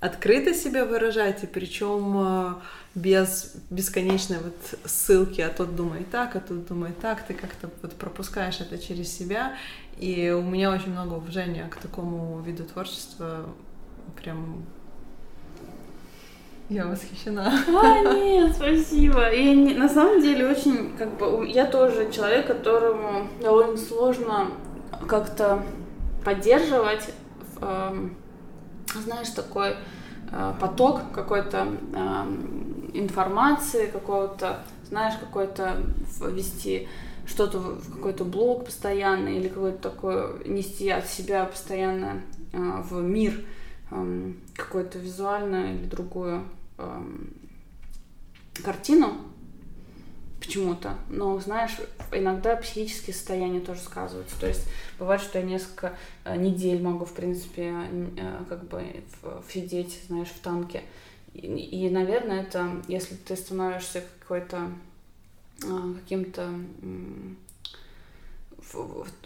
[0.00, 2.54] открыто себя выражать, и причем э,
[2.94, 7.94] без бесконечной вот ссылки, а тот думает так, а тот думает так, ты как-то вот
[7.94, 9.56] пропускаешь это через себя,
[9.98, 13.46] и у меня очень много уважения к такому виду творчества.
[14.22, 14.64] Прям
[16.68, 17.52] я восхищена.
[17.68, 19.30] А, нет, спасибо.
[19.30, 24.48] И не, на самом деле очень, как бы, я тоже человек, которому довольно сложно
[25.06, 25.62] как-то
[26.24, 27.10] поддерживать,
[27.60, 28.08] э,
[28.94, 29.76] знаешь, такой
[30.30, 32.24] э, поток какой-то э,
[32.94, 35.76] информации, какого-то, знаешь, какой-то
[36.20, 36.88] вести
[37.26, 42.22] что-то в какой-то блог постоянно или какой-то такой нести от себя постоянно
[42.52, 43.44] э, в мир
[43.90, 46.44] э, какую-то визуальную или другую
[46.78, 47.02] э,
[48.62, 49.14] картину
[50.44, 50.94] почему-то.
[51.08, 51.76] Но, знаешь,
[52.12, 54.38] иногда психические состояния тоже сказываются.
[54.38, 54.66] То есть
[54.98, 57.72] бывает, что я несколько э, недель могу, в принципе,
[58.16, 58.84] э, как бы
[59.52, 60.82] сидеть, знаешь, в танке.
[61.32, 64.70] И, и, наверное, это, если ты становишься какой-то
[65.62, 66.48] а, каким-то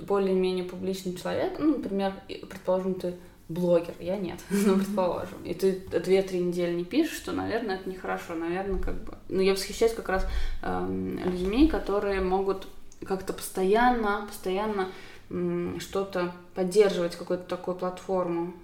[0.01, 3.15] более-менее публичным человеком, ну, например, предположим, ты
[3.49, 8.35] блогер, я нет, ну, предположим, и ты две-три недели не пишешь, то, наверное, это нехорошо,
[8.35, 9.15] наверное, как бы...
[9.29, 10.27] Ну, я восхищаюсь как раз
[10.63, 12.69] э, людьми, которые могут
[13.07, 14.89] как-то постоянно, постоянно
[15.31, 18.55] э, что-то поддерживать, какую-то такую платформу.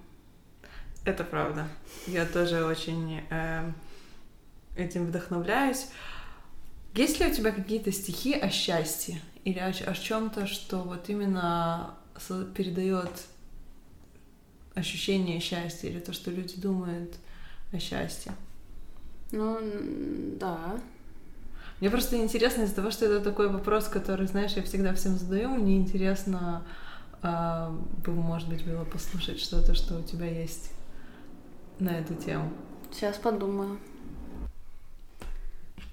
[1.03, 1.67] Это правда.
[2.07, 3.71] Я тоже очень э,
[4.75, 5.87] этим вдохновляюсь.
[6.93, 11.95] Есть ли у тебя какие-то стихи о счастье или о, о чем-то, что вот именно
[12.55, 13.09] передает
[14.75, 17.15] ощущение счастья или то, что люди думают
[17.71, 18.33] о счастье?
[19.31, 19.57] Ну,
[20.39, 20.79] да.
[21.79, 25.49] Мне просто интересно из-за того, что это такой вопрос, который, знаешь, я всегда всем задаю.
[25.49, 26.63] Мне интересно,
[27.21, 30.71] а, бы, может быть, было послушать что-то, что у тебя есть
[31.79, 32.51] на эту тему.
[32.91, 33.77] Сейчас подумаю.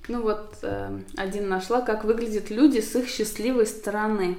[0.08, 4.36] Ну вот, э, один нашла, как выглядят люди с их счастливой стороны.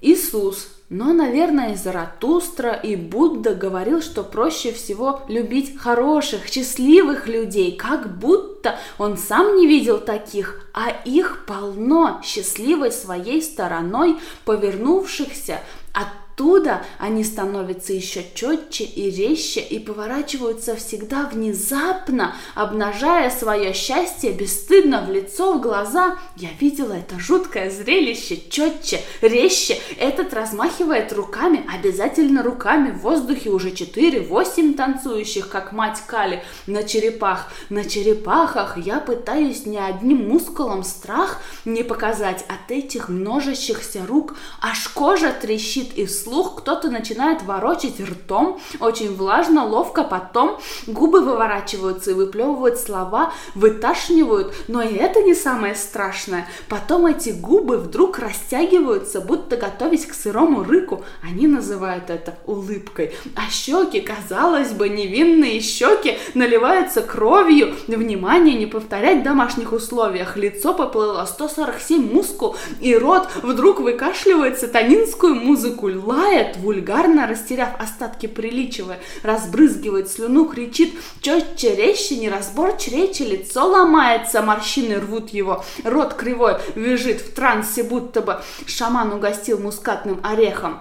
[0.00, 8.18] Иисус, но, наверное, Заратустра и Будда говорил, что проще всего любить хороших, счастливых людей, как
[8.18, 15.60] будто он сам не видел таких, а их полно счастливой своей стороной, повернувшихся
[15.92, 16.06] от
[16.38, 25.04] Оттуда они становятся еще четче и резче и поворачиваются всегда внезапно, обнажая свое счастье бесстыдно
[25.04, 26.16] в лицо, в глаза.
[26.36, 29.80] Я видела это жуткое зрелище, четче, резче.
[29.98, 36.84] Этот размахивает руками, обязательно руками, в воздухе уже четыре, восемь танцующих, как мать Кали, на
[36.84, 37.50] черепах.
[37.68, 44.86] На черепахах я пытаюсь ни одним мускулом страх не показать от этих множащихся рук, аж
[44.90, 52.14] кожа трещит и вслух кто-то начинает ворочать ртом, очень влажно, ловко, потом губы выворачиваются и
[52.14, 56.46] выплевывают слова, выташнивают, но и это не самое страшное.
[56.68, 61.04] Потом эти губы вдруг растягиваются, будто готовясь к сырому рыку.
[61.22, 63.14] Они называют это улыбкой.
[63.34, 67.74] А щеки, казалось бы, невинные щеки наливаются кровью.
[67.86, 70.36] Внимание, не повторять в домашних условиях.
[70.36, 75.88] Лицо поплыло 147 мускул, и рот вдруг выкашливает сатанинскую музыку,
[76.18, 84.96] лает, вульгарно растеряв остатки приличия, разбрызгивает слюну, кричит четче, резче, неразборче речи, лицо ломается, морщины
[85.00, 90.80] рвут его, рот кривой, вяжет в трансе, будто бы шаман угостил мускатным орехом.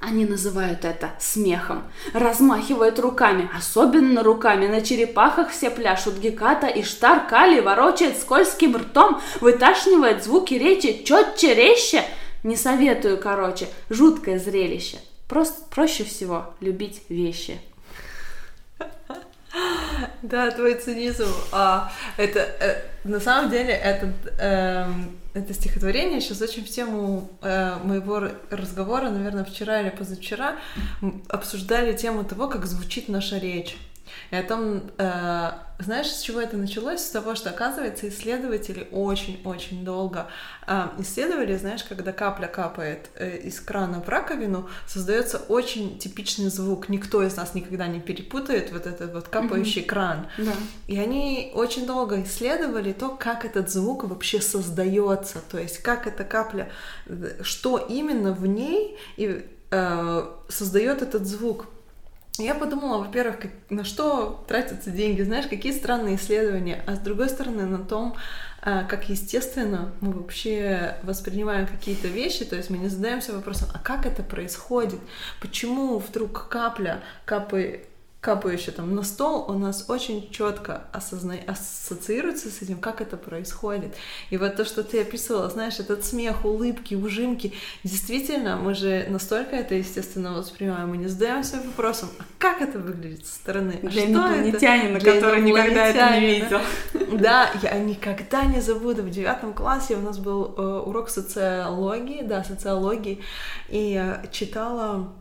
[0.00, 1.84] Они называют это смехом.
[2.12, 4.66] Размахивают руками, особенно руками.
[4.66, 11.54] На черепахах все пляшут геката, и штар кали ворочает скользким ртом, выташнивает звуки речи четче,
[11.54, 12.02] резче.
[12.42, 13.68] Не советую, короче.
[13.88, 14.98] Жуткое зрелище.
[15.28, 17.60] Просто проще всего любить вещи.
[20.22, 21.28] Да, твой цинизм.
[21.52, 24.86] А, это э, на самом деле этот, э,
[25.34, 30.56] это стихотворение сейчас очень в тему э, моего разговора, наверное, вчера или позавчера
[31.28, 33.76] обсуждали тему того, как звучит наша речь.
[34.32, 37.00] И о том, э, знаешь, с чего это началось?
[37.00, 40.26] С того, что, оказывается, исследователи очень-очень долго
[40.66, 46.88] э, исследовали, знаешь, когда капля капает э, из крана в раковину, создается очень типичный звук.
[46.88, 49.86] Никто из нас никогда не перепутает вот этот вот капающий mm-hmm.
[49.86, 50.26] кран.
[50.38, 50.52] Да.
[50.86, 56.24] И они очень долго исследовали то, как этот звук вообще создается, то есть как эта
[56.24, 56.72] капля,
[57.04, 61.66] э, что именно в ней и э, создает этот звук.
[62.38, 67.28] Я подумала, во-первых, как, на что тратятся деньги, знаешь, какие странные исследования, а с другой
[67.28, 68.16] стороны на том,
[68.62, 73.78] а, как естественно мы вообще воспринимаем какие-то вещи, то есть мы не задаемся вопросом, а
[73.78, 75.00] как это происходит,
[75.42, 77.86] почему вдруг капля капает
[78.22, 81.34] капающий там на стол, у нас очень четко осозна...
[81.44, 83.96] ассоциируется с этим, как это происходит.
[84.30, 87.52] И вот то, что ты описывала, знаешь, этот смех, улыбки, ужимки,
[87.82, 93.26] действительно, мы же настолько это естественно воспринимаем, мы не задаемся вопросом, а как это выглядит
[93.26, 93.80] со стороны?
[93.82, 96.60] А Для инопланетянина, Для который никогда это не видел.
[97.12, 99.02] Да, я никогда не забуду.
[99.02, 103.20] В девятом классе у нас был э, урок социологии, да, социологии,
[103.68, 105.12] и я читала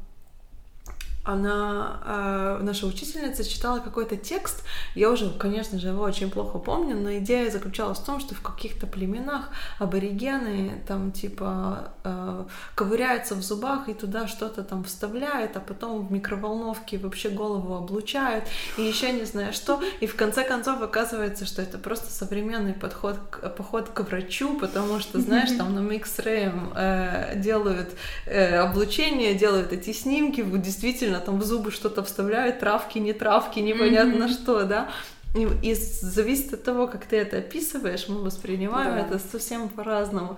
[1.24, 4.64] она, э, наша учительница, читала какой-то текст.
[4.96, 8.42] Я уже, конечно же, его очень плохо помню, но идея заключалась в том, что в
[8.42, 12.46] каких-то племенах аборигены там типа э,
[12.76, 18.46] ковыряются в зубах и туда что-то там вставляют, а потом в микроволновке вообще голову облучают
[18.78, 19.82] и еще не знаю что.
[20.00, 25.00] И в конце концов оказывается, что это просто современный подход к, поход к врачу, потому
[25.00, 27.90] что, знаешь, там на микс э, делают
[28.26, 33.60] э, облучение, делают эти снимки, действительно действительно там в зубы что-то вставляют, травки, не травки,
[33.60, 34.34] непонятно mm-hmm.
[34.34, 34.90] что, да.
[35.36, 39.00] И, и зависит от того, как ты это описываешь, мы воспринимаем да.
[39.00, 40.38] это совсем по-разному.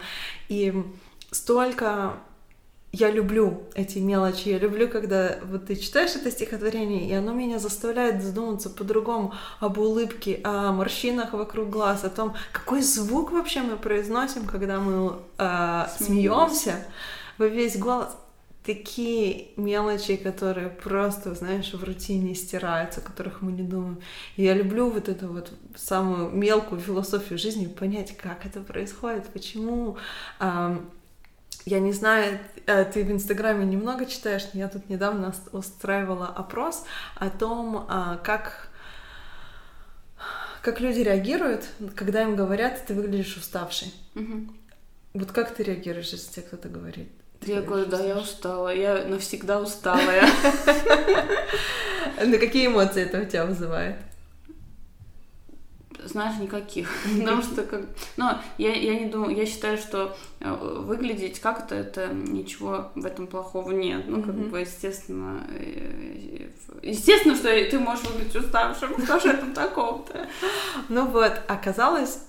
[0.49, 0.73] И
[1.31, 2.13] столько
[2.91, 7.57] я люблю эти мелочи, я люблю, когда вот ты читаешь это стихотворение, и оно меня
[7.57, 13.77] заставляет задуматься по-другому об улыбке, о морщинах вокруг глаз, о том, какой звук вообще мы
[13.77, 16.85] произносим, когда мы э, смеемся
[17.39, 18.09] во весь голос
[18.65, 23.99] такие мелочи, которые просто, знаешь, в рутине стираются, о которых мы не думаем.
[24.37, 29.97] И я люблю вот эту вот самую мелкую философию жизни, понять, как это происходит, почему.
[31.65, 36.83] Я не знаю, э, ты в Инстаграме немного читаешь, но я тут недавно устраивала опрос
[37.15, 38.69] о том, а, как
[40.61, 43.93] как люди реагируют, когда им говорят, ты выглядишь уставший.
[44.15, 44.47] Угу.
[45.15, 47.09] Вот как ты реагируешь, если тебе кто-то говорит?
[47.45, 50.27] Я говорю, да, я устала, я навсегда усталая.
[52.25, 53.97] На какие эмоции это у тебя вызывает?
[56.05, 56.89] Знаешь, никаких.
[57.19, 57.81] Потому что как...
[58.17, 63.27] Но я, я не думаю, я считаю, что э, выглядеть как-то это ничего в этом
[63.27, 64.03] плохого нет.
[64.07, 66.49] Ну, как бы, естественно, э,
[66.81, 69.01] естественно, что ты можешь выглядеть уставшим.
[69.03, 70.27] Что же это такого-то?
[70.89, 72.19] Ну вот, оказалось,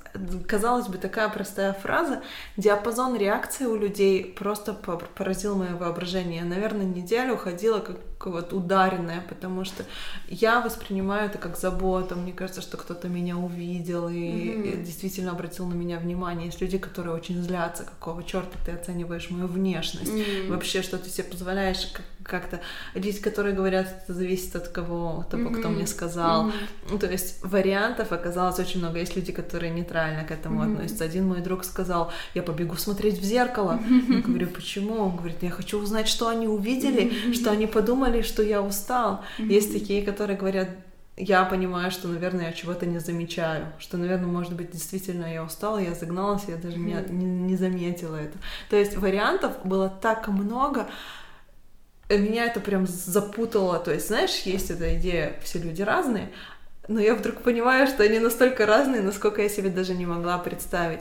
[0.47, 2.23] казалось бы, такая простая фраза,
[2.57, 6.41] диапазон реакции у людей просто поразил мое воображение.
[6.41, 7.97] Я, наверное, неделю ходила как
[8.31, 9.85] вот ударенная, потому что
[10.29, 12.17] я воспринимаю это как заботу.
[12.17, 14.83] Мне кажется, что кто-то меня увидел и, mm-hmm.
[14.83, 16.47] и действительно обратил на меня внимание.
[16.47, 20.51] Есть люди, которые очень злятся, какого черта ты оцениваешь мою внешность, mm-hmm.
[20.51, 22.61] вообще, что ты себе позволяешь как-то.
[22.95, 25.59] Люди, которые говорят, это зависит от кого, того, mm-hmm.
[25.59, 26.49] кто мне сказал.
[26.49, 26.99] Mm-hmm.
[26.99, 28.99] То есть вариантов оказалось очень много.
[28.99, 30.73] Есть люди, которые нейтрально к этому mm-hmm.
[30.73, 31.05] относятся.
[31.05, 33.79] Один мой друг сказал, я побегу смотреть в зеркало.
[33.83, 34.15] Mm-hmm.
[34.15, 34.97] Я говорю, почему?
[34.97, 37.35] Он говорит, я хочу узнать, что они увидели, mm-hmm.
[37.35, 39.25] что они подумали, что я устал.
[39.39, 39.47] Mm-hmm.
[39.53, 40.69] Есть такие, которые говорят,
[41.17, 45.79] я понимаю, что, наверное, я чего-то не замечаю, что, наверное, может быть, действительно я устала,
[45.79, 47.13] я загналась, я даже mm-hmm.
[47.13, 48.37] не, не, не заметила это.
[48.69, 50.89] То есть вариантов было так много,
[52.11, 53.79] меня это прям запутало.
[53.79, 56.31] То есть, знаешь, есть эта идея, все люди разные,
[56.89, 61.01] но я вдруг понимаю, что они настолько разные, насколько я себе даже не могла представить.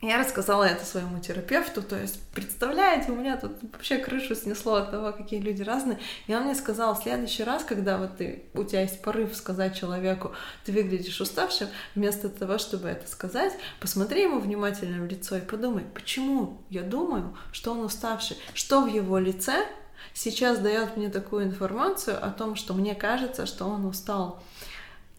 [0.00, 4.92] Я рассказала это своему терапевту, то есть, представляете, у меня тут вообще крышу снесло от
[4.92, 5.98] того, какие люди разные.
[6.28, 9.76] И он мне сказал, в следующий раз, когда вот ты, у тебя есть порыв сказать
[9.76, 10.30] человеку,
[10.64, 15.84] ты выглядишь уставшим, вместо того, чтобы это сказать, посмотри ему внимательно в лицо и подумай,
[15.92, 19.66] почему я думаю, что он уставший, что в его лице
[20.14, 24.40] сейчас дает мне такую информацию о том, что мне кажется, что он устал.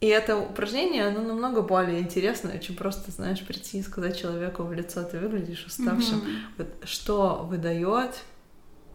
[0.02, 4.72] И это упражнение, оно намного более интересное, чем просто, знаешь, прийти и сказать человеку в
[4.72, 6.20] лицо, ты выглядишь уставшим.
[6.20, 6.38] Mm-hmm.
[6.58, 8.16] Вот что выдает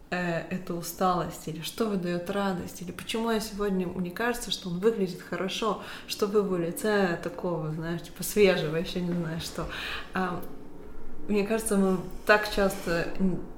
[0.08, 4.78] э, эту усталость, или что выдает радость, или почему я сегодня, мне кажется, что он
[4.78, 9.66] выглядит хорошо, что в его лице такого, знаешь, типа свежего, еще не знаю что.
[10.14, 10.42] А,
[11.28, 13.06] мне кажется, мы так часто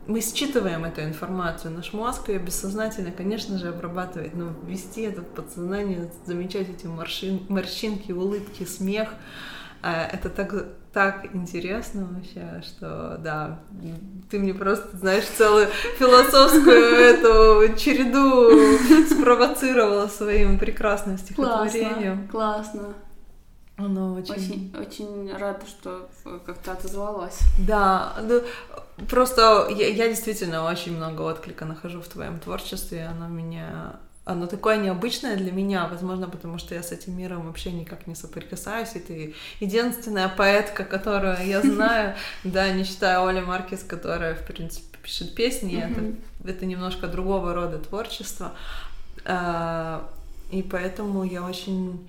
[0.07, 5.27] мы считываем эту информацию, наш мозг ее бессознательно, конечно же, обрабатывает, но ввести это в
[5.27, 9.09] подсознание, замечать эти морщин, морщинки, улыбки, смех,
[9.83, 10.53] а, это так,
[10.93, 13.61] так интересно вообще, что да,
[14.31, 15.67] ты мне просто, знаешь, целую
[15.99, 22.29] философскую эту череду спровоцировала своим прекрасным стихотворением.
[22.29, 22.95] Классно, классно.
[23.77, 24.35] Оно очень...
[24.35, 26.09] Очень, очень рада, что
[26.47, 27.41] как-то отозвалась.
[27.59, 28.41] Да, ну,
[29.09, 33.97] просто я, я действительно очень много отклика нахожу в твоем творчестве, оно меня...
[34.25, 38.17] Оно такое необычное для меня, возможно, потому что я с этим миром вообще никак не
[38.17, 44.45] соприкасаюсь, и ты единственная поэтка, которую я знаю, да, не считая Оли Маркес, которая, в
[44.45, 46.17] принципе, пишет песни, это,
[46.49, 48.53] это немножко другого рода творчество,
[49.25, 50.11] а,
[50.51, 52.09] и поэтому я очень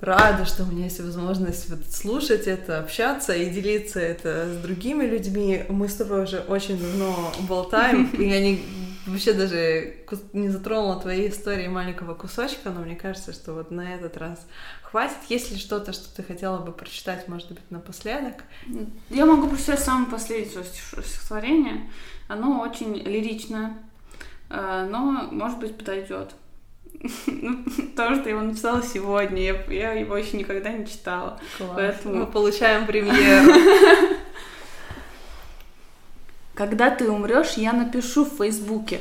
[0.00, 5.04] рада, что у меня есть возможность вот слушать это, общаться и делиться это с другими
[5.04, 5.64] людьми.
[5.68, 8.62] Мы с тобой уже очень давно болтаем, и я не,
[9.06, 9.96] вообще даже
[10.32, 14.46] не затронула твоей истории маленького кусочка, но мне кажется, что вот на этот раз
[14.82, 15.18] хватит.
[15.28, 18.44] Есть ли что-то, что ты хотела бы прочитать, может быть, напоследок?
[19.10, 21.90] Я могу прочитать самое последнее стихотворение.
[22.28, 23.78] Оно очень лиричное,
[24.50, 26.34] э, но, может быть, подойдет.
[27.94, 31.40] Потому что я его написала сегодня, я, я его еще никогда не читала.
[31.56, 31.72] Класс.
[31.76, 32.14] Поэтому...
[32.14, 33.52] Мы получаем премьеру.
[36.54, 39.00] Когда ты умрешь, я напишу в Фейсбуке.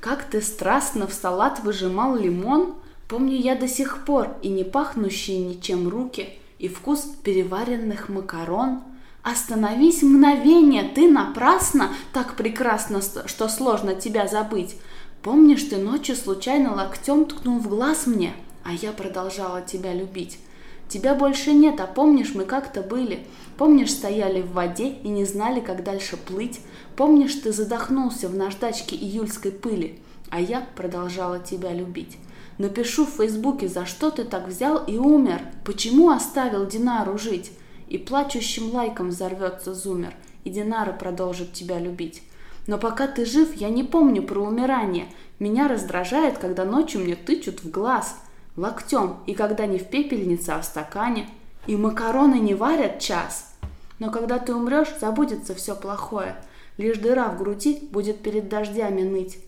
[0.00, 2.74] Как ты страстно в салат выжимал лимон,
[3.08, 8.82] Помню я до сих пор и не пахнущие ничем руки, И вкус переваренных макарон.
[9.22, 14.76] Остановись мгновение, ты напрасно, Так прекрасно, что сложно тебя забыть.
[15.24, 20.38] Помнишь, ты ночью случайно локтем ткнул в глаз мне, а я продолжала тебя любить.
[20.86, 23.20] Тебя больше нет, а помнишь, мы как-то были.
[23.56, 26.60] Помнишь, стояли в воде и не знали, как дальше плыть.
[26.94, 29.98] Помнишь, ты задохнулся в наждачке июльской пыли,
[30.28, 32.18] а я продолжала тебя любить.
[32.58, 37.50] Напишу в Фейсбуке, за что ты так взял и умер, почему оставил Динару жить.
[37.88, 40.14] И плачущим лайком взорвется зумер,
[40.44, 42.22] и Динара продолжит тебя любить.
[42.66, 45.06] Но пока ты жив, я не помню про умирание.
[45.38, 48.16] Меня раздражает, когда ночью мне тычут в глаз
[48.56, 51.28] локтем, и когда не в пепельнице, а в стакане.
[51.66, 53.54] И макароны не варят час.
[53.98, 56.36] Но когда ты умрешь, забудется все плохое.
[56.76, 59.38] Лишь дыра в груди будет перед дождями ныть.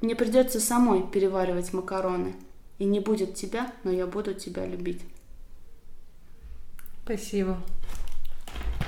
[0.00, 2.34] Мне придется самой переваривать макароны.
[2.78, 5.00] И не будет тебя, но я буду тебя любить.
[7.04, 7.58] Спасибо.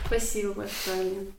[0.07, 1.32] Спасибо большое.